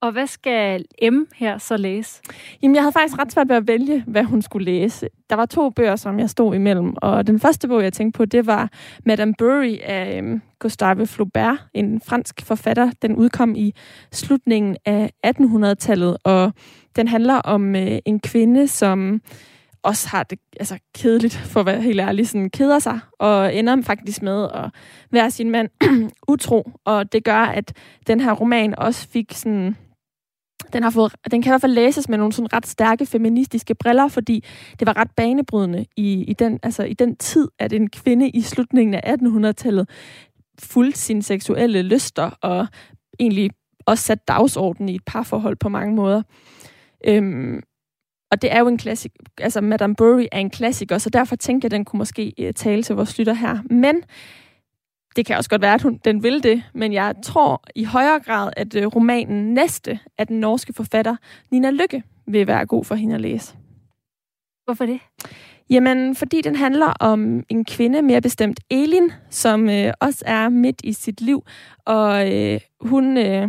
[0.05, 2.23] Og hvad skal M her så læse?
[2.63, 5.09] Jamen, jeg havde faktisk ret svært ved at vælge, hvad hun skulle læse.
[5.31, 8.25] Der var to bøger, som jeg stod imellem, og den første bog, jeg tænkte på,
[8.25, 8.71] det var
[9.05, 12.91] Madame Bury af um, Gustave Flaubert, en fransk forfatter.
[13.03, 13.75] Den udkom i
[14.13, 16.53] slutningen af 1800-tallet, og
[16.97, 19.21] den handler om uh, en kvinde, som
[19.83, 23.83] også har det altså, kedeligt, for at være helt ærlig, sådan keder sig, og ender
[23.83, 24.71] faktisk med at
[25.11, 25.69] være sin mand
[26.33, 26.71] utro.
[26.85, 27.73] Og det gør, at
[28.07, 29.77] den her roman også fik sådan
[30.73, 33.75] den, har fået, den kan i hvert fald læses med nogle sådan ret stærke feministiske
[33.75, 34.45] briller, fordi
[34.79, 38.41] det var ret banebrydende i, i, den, altså i den tid, at en kvinde i
[38.41, 39.89] slutningen af 1800-tallet
[40.59, 42.67] fulgte sine seksuelle lyster og
[43.19, 43.51] egentlig
[43.87, 46.23] også satte dagsordenen i et parforhold på mange måder.
[47.07, 47.63] Øhm,
[48.31, 51.67] og det er jo en klassik, altså Madame Bury er en klassiker, så derfor tænker
[51.67, 53.59] jeg, at den kunne måske øh, tale til vores lytter her.
[53.71, 54.03] Men
[55.17, 58.21] det kan også godt være, at hun, den vil det, men jeg tror i højere
[58.21, 61.17] grad, at uh, romanen Næste af den norske forfatter
[61.51, 63.57] Nina Lykke vil være god for hende at læse.
[64.65, 65.01] Hvorfor det?
[65.71, 70.81] Jamen, fordi den handler om en kvinde, mere bestemt Elin, som øh, også er midt
[70.85, 71.45] i sit liv,
[71.85, 73.49] og øh, hun øh,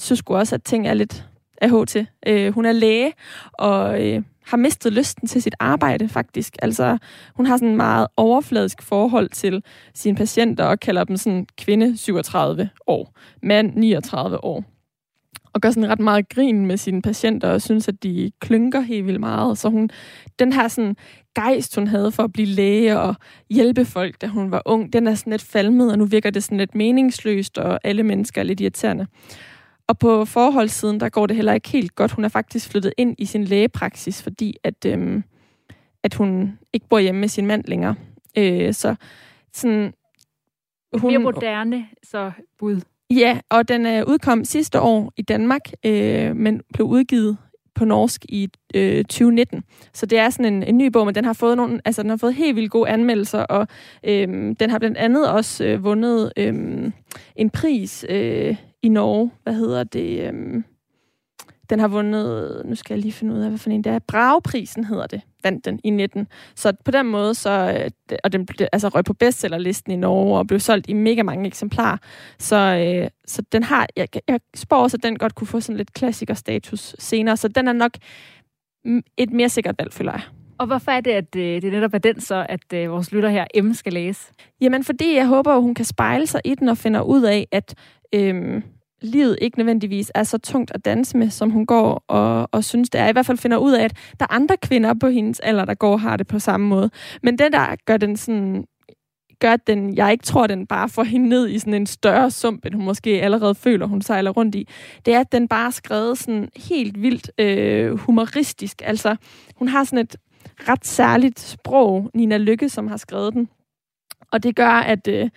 [0.00, 1.28] synes også, at ting er lidt
[1.62, 2.06] af til.
[2.26, 3.12] Øh, hun er læge,
[3.52, 6.56] og øh, har mistet lysten til sit arbejde, faktisk.
[6.62, 6.98] Altså,
[7.34, 9.62] hun har sådan en meget overfladisk forhold til
[9.94, 14.64] sine patienter, og kalder dem sådan kvinde 37 år, mand 39 år.
[15.52, 19.06] Og gør sådan ret meget grin med sine patienter, og synes, at de klynker helt
[19.06, 19.58] vildt meget.
[19.58, 19.90] Så hun,
[20.38, 20.96] den her sådan
[21.34, 23.14] gejst, hun havde for at blive læge og
[23.50, 26.44] hjælpe folk, da hun var ung, den er sådan lidt falmet, og nu virker det
[26.44, 29.06] sådan lidt meningsløst, og alle mennesker er lidt irriterende.
[29.88, 32.12] Og på forholdssiden, der går det heller ikke helt godt.
[32.12, 35.24] Hun er faktisk flyttet ind i sin lægepraksis, fordi at, øhm,
[36.02, 37.94] at hun ikke bor hjemme med sin mand længere.
[38.38, 38.94] Øh, så
[39.52, 39.94] sådan...
[40.92, 42.80] Hun bliver moderne, så bud.
[43.10, 47.36] Ja, og den er udkom sidste år i Danmark, øh, men blev udgivet
[47.74, 49.64] på norsk i øh, 2019.
[49.92, 52.10] Så det er sådan en, en ny bog, men den har fået nogle, altså den
[52.10, 53.66] har fået helt vildt gode anmeldelser, og
[54.04, 54.28] øh,
[54.60, 56.54] den har blandt andet også øh, vundet øh,
[57.36, 58.56] en pris øh,
[58.86, 59.30] i Norge.
[59.42, 60.28] Hvad hedder det?
[60.28, 60.64] Øhm,
[61.70, 63.98] den har vundet, nu skal jeg lige finde ud af, hvad for en det er.
[63.98, 66.26] Brageprisen hedder det, vandt den i 19.
[66.54, 67.50] Så på den måde, så,
[68.10, 71.46] øh, og den altså, røg på bestsellerlisten i Norge og blev solgt i mega mange
[71.46, 71.96] eksemplarer.
[72.38, 75.76] Så, øh, så den har, jeg, jeg spår også, at den godt kunne få sådan
[75.76, 77.36] lidt klassikerstatus senere.
[77.36, 77.92] Så den er nok
[79.16, 80.22] et mere sikkert valg, føler jeg.
[80.58, 83.28] Og hvorfor er det, at øh, det netop er den så, at øh, vores lytter
[83.28, 84.32] her, M, skal læse?
[84.60, 87.46] Jamen, fordi jeg håber, at hun kan spejle sig i den og finder ud af,
[87.52, 87.74] at
[88.14, 88.62] øhm,
[89.00, 92.90] livet ikke nødvendigvis er så tungt at danse med, som hun går og, og synes,
[92.90, 93.08] det er.
[93.08, 95.74] I hvert fald finder ud af, at der er andre kvinder på hendes alder, der
[95.74, 96.90] går og har det på samme måde.
[97.22, 98.64] Men det, der gør den sådan
[99.40, 102.30] gør, at den, jeg ikke tror, den bare får hende ned i sådan en større
[102.30, 104.68] sump, end hun måske allerede føler, hun sejler rundt i,
[105.06, 108.82] det er, at den bare er skrevet sådan helt vildt øh, humoristisk.
[108.84, 109.16] Altså,
[109.56, 110.16] hun har sådan et
[110.68, 113.48] ret særligt sprog, Nina Lykke, som har skrevet den.
[114.32, 115.30] Og det gør, at, øh,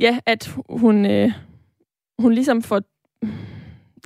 [0.00, 1.32] ja, at hun, øh,
[2.20, 2.80] hun ligesom får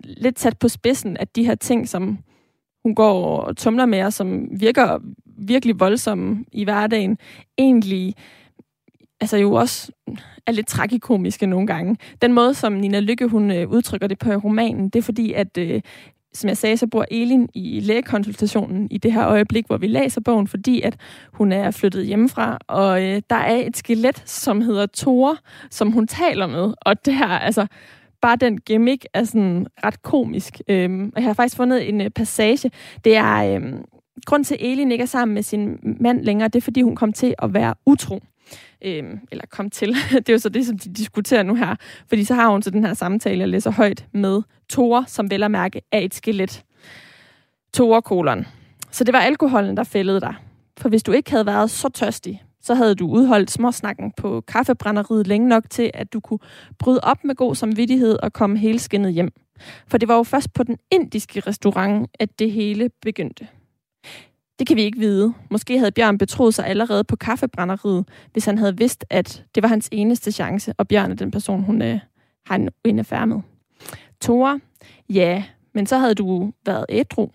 [0.05, 2.19] lidt sat på spidsen, at de her ting, som
[2.85, 4.99] hun går og tumler med, og som virker
[5.39, 7.19] virkelig voldsomme i hverdagen,
[7.59, 8.15] egentlig
[9.21, 9.93] altså jo også
[10.47, 11.97] er lidt tragikomiske nogle gange.
[12.23, 15.59] Den måde, som Nina Lykke hun øh, udtrykker det på romanen, det er fordi, at
[15.59, 15.81] øh,
[16.35, 20.21] som jeg sagde, så bor Elin i lægekonsultationen i det her øjeblik, hvor vi læser
[20.21, 20.97] bogen, fordi at
[21.33, 25.37] hun er flyttet hjemmefra, og øh, der er et skelet, som hedder Tore,
[25.71, 27.67] som hun taler med, og det her, altså,
[28.25, 30.61] bare den gimmick er sådan ret komisk.
[30.69, 32.71] Øhm, og jeg har faktisk fundet en øh, passage.
[33.05, 33.63] Det er, øh,
[34.27, 36.97] grund til, at Elin ikke er sammen med sin mand længere, det er, fordi hun
[36.97, 38.21] kom til at være utro.
[38.85, 39.89] Øhm, eller kom til.
[40.13, 41.77] det er jo så det, som de diskuterer nu her.
[42.09, 45.43] Fordi så har hun så den her samtale, jeg læser højt med Tore, som vel
[45.43, 46.63] at mærke er et skelet.
[47.75, 48.47] Tore kolon.
[48.91, 50.35] Så det var alkoholen, der fældede dig.
[50.79, 55.27] For hvis du ikke havde været så tørstig, så havde du udholdt småsnakken på kaffebrænderiet
[55.27, 56.39] længe nok til, at du kunne
[56.79, 59.33] bryde op med god samvittighed og komme hele skinnet hjem.
[59.89, 63.49] For det var jo først på den indiske restaurant, at det hele begyndte.
[64.59, 65.35] Det kan vi ikke vide.
[65.51, 69.69] Måske havde Bjørn betroet sig allerede på kaffebrænderiet, hvis han havde vidst, at det var
[69.69, 72.01] hans eneste chance, og Bjørn er den person, hun øh,
[72.47, 73.41] har en, en affære med.
[74.21, 74.61] Tore,
[75.09, 75.45] ja,
[75.75, 77.31] men så havde du været ædru.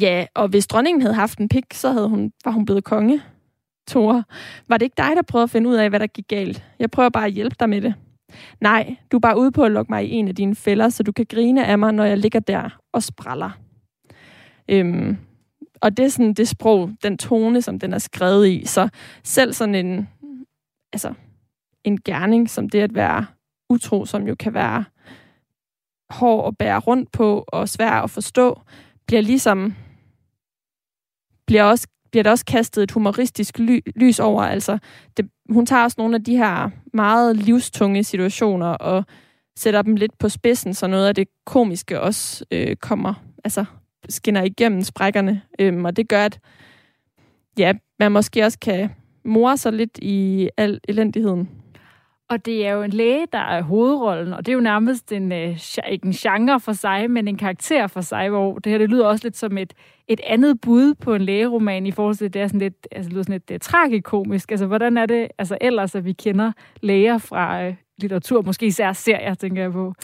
[0.00, 3.22] Ja, og hvis dronningen havde haft en pik, så havde hun, var hun blevet konge.
[3.88, 4.24] Tore,
[4.68, 6.64] var det ikke dig, der prøvede at finde ud af, hvad der gik galt?
[6.78, 7.94] Jeg prøver bare at hjælpe dig med det.
[8.60, 11.02] Nej, du er bare ude på at lukke mig i en af dine fælder, så
[11.02, 13.50] du kan grine af mig, når jeg ligger der og spraller.
[14.68, 15.16] Øhm,
[15.80, 18.66] og det er sådan det sprog, den tone, som den er skrevet i.
[18.66, 18.88] Så
[19.24, 20.08] selv sådan en,
[20.92, 21.14] altså,
[21.84, 23.26] en gerning, som det at være
[23.70, 24.84] utro, som jo kan være
[26.10, 28.60] hård at bære rundt på og svær at forstå,
[29.06, 29.74] bliver ligesom
[31.46, 34.42] bliver også bliver der også kastet et humoristisk ly, lys over.
[34.42, 34.78] Altså,
[35.16, 39.04] det, hun tager også nogle af de her meget livstunge situationer og
[39.56, 43.64] sætter dem lidt på spidsen, så noget af det komiske også øh, kommer, altså
[44.08, 45.42] skinner igennem sprækkerne.
[45.58, 46.38] Øhm, og det gør, at
[47.58, 48.90] ja, man måske også kan
[49.24, 51.61] more sig lidt i al elendigheden.
[52.32, 55.32] Og det er jo en læge, der er hovedrollen, og det er jo nærmest en,
[55.32, 55.58] øh,
[55.90, 59.06] ikke en genre for sig, men en karakter for sig, hvor det her det lyder
[59.06, 59.72] også lidt som et,
[60.08, 63.08] et andet bud på en lægeroman i forhold til, at det er sådan lidt, altså,
[63.08, 64.50] det lyder sådan lidt det tragikomisk.
[64.50, 68.92] Altså, hvordan er det altså, ellers, at vi kender læger fra øh, litteratur, måske især
[68.92, 69.94] serier, tænker jeg på.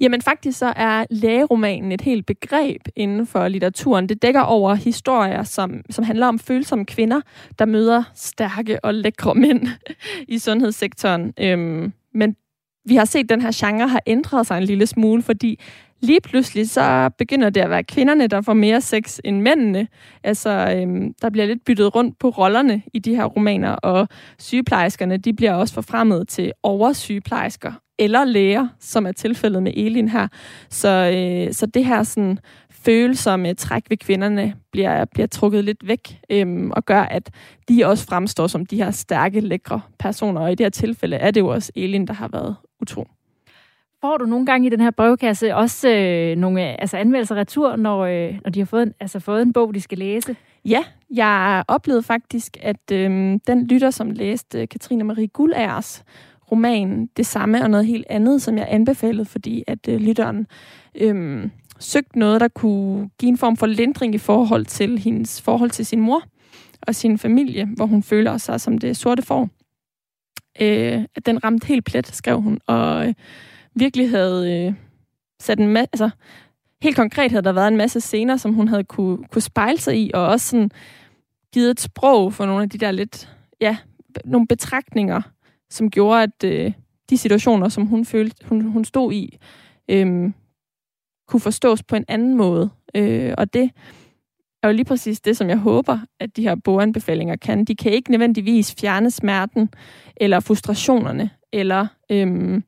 [0.00, 4.08] Jamen faktisk så er lægeromanen et helt begreb inden for litteraturen.
[4.08, 7.20] Det dækker over historier, som, som handler om følsomme kvinder,
[7.58, 9.68] der møder stærke og lækre mænd
[10.28, 11.32] i sundhedssektoren.
[11.40, 12.36] Øhm, men
[12.84, 15.60] vi har set, at den her genre har ændret sig en lille smule, fordi
[16.00, 19.88] lige pludselig så begynder det at være kvinderne, der får mere sex end mændene.
[20.24, 25.16] Altså, øhm, der bliver lidt byttet rundt på rollerne i de her romaner, og sygeplejerskerne,
[25.16, 30.28] de bliver også forfremmet til oversygeplejersker eller læger, som er tilfældet med Elin her.
[30.70, 32.38] Så, øh, så det her sådan
[32.70, 37.30] følsomme træk ved kvinderne bliver, bliver trukket lidt væk øhm, og gør, at
[37.68, 40.40] de også fremstår som de her stærke, lækre personer.
[40.40, 43.06] Og i det her tilfælde er det jo også Elin, der har været utro.
[44.06, 48.04] Får du nogle gange i den her brevkasse også øh, nogle altså anmeldelser retur, når,
[48.04, 50.36] øh, når de har fået en, altså fået en bog, de skal læse?
[50.64, 50.84] Ja,
[51.14, 53.10] jeg oplevede faktisk, at øh,
[53.46, 56.04] den lytter, som læste Katrine Marie Guldærs
[56.52, 60.46] roman, det samme og noget helt andet, som jeg anbefalede, fordi at øh, lytteren
[60.94, 61.48] øh,
[61.78, 65.86] søgte noget, der kunne give en form for lindring i forhold til hendes forhold til
[65.86, 66.22] sin mor
[66.82, 69.48] og sin familie, hvor hun føler sig som det sorte får.
[70.60, 73.08] Øh, at den ramte helt plet, skrev hun, og...
[73.08, 73.14] Øh,
[73.76, 74.74] virkelig havde øh,
[75.40, 75.88] sat en masse...
[75.92, 76.10] Altså,
[76.82, 79.98] helt konkret havde der været en masse scener, som hun havde kunne, kunne spejle sig
[79.98, 80.70] i, og også sådan
[81.52, 83.36] givet et sprog for nogle af de der lidt...
[83.60, 83.76] Ja,
[84.24, 85.20] nogle betragtninger,
[85.70, 86.72] som gjorde, at øh,
[87.10, 89.38] de situationer, som hun følte, hun, hun stod i,
[89.90, 90.32] øh,
[91.28, 92.70] kunne forstås på en anden måde.
[92.94, 93.70] Øh, og det
[94.62, 97.64] er jo lige præcis det, som jeg håber, at de her boanbefalinger kan.
[97.64, 99.68] De kan ikke nødvendigvis fjerne smerten,
[100.16, 102.62] eller frustrationerne, eller øh,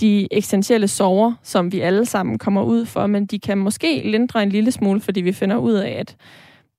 [0.00, 4.42] de eksistentielle sorger, som vi alle sammen kommer ud for, men de kan måske lindre
[4.42, 6.16] en lille smule, fordi vi finder ud af, at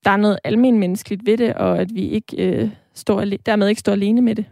[0.05, 3.79] der er noget almen menneskeligt ved det, og at vi ikke øh, står, dermed ikke
[3.79, 4.45] står alene med det.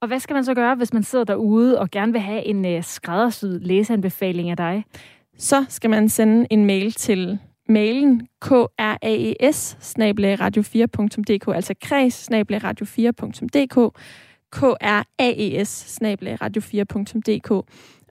[0.00, 2.64] Og hvad skal man så gøre, hvis man sidder derude og gerne vil have en
[2.64, 4.84] øh, skræddersyet læseanbefaling af dig?
[5.38, 7.38] Så skal man sende en mail til
[7.68, 9.76] mailen kraes
[10.40, 13.98] radio4.dk, altså kreds radio4.dk,
[14.52, 16.00] kraes
[16.42, 17.50] radio4.dk.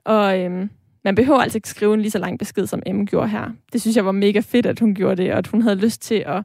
[0.04, 0.70] Og øhm,
[1.04, 3.50] man behøver altså ikke skrive en lige så lang besked, som Emma gjorde her.
[3.72, 6.02] Det synes jeg var mega fedt, at hun gjorde det, og at hun havde lyst
[6.02, 6.42] til at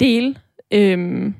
[0.00, 0.34] dele.
[0.74, 1.34] Øhm,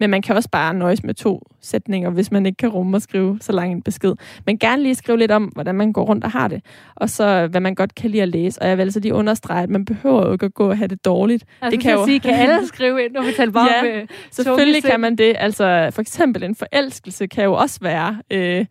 [0.00, 3.02] men man kan også bare nøjes med to sætninger, hvis man ikke kan rumme at
[3.02, 4.14] skrive så lang en besked.
[4.46, 6.64] Men gerne lige skrive lidt om, hvordan man går rundt og har det.
[6.94, 8.62] Og så, hvad man godt kan lide at læse.
[8.62, 10.88] Og jeg vil altså lige understrege, at man behøver jo ikke at gå og have
[10.88, 11.44] det dårligt.
[11.60, 12.04] Altså, det kan jo...
[12.04, 15.34] sige, kan alle skrive ind, når vi taler bare ja, med selvfølgelig kan man det.
[15.38, 18.22] Altså, for eksempel en forelskelse kan jo også være...
[18.30, 18.66] Øh,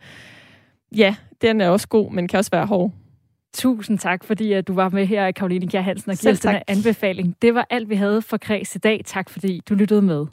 [0.96, 2.92] ja, den er også god, men kan også være hård.
[3.54, 6.56] Tusind tak, fordi at du var med her, Karoline Kjær Hansen, og giver os den
[6.68, 7.36] anbefaling.
[7.42, 9.02] Det var alt, vi havde for Kreds i dag.
[9.06, 10.26] Tak, fordi du lyttede med.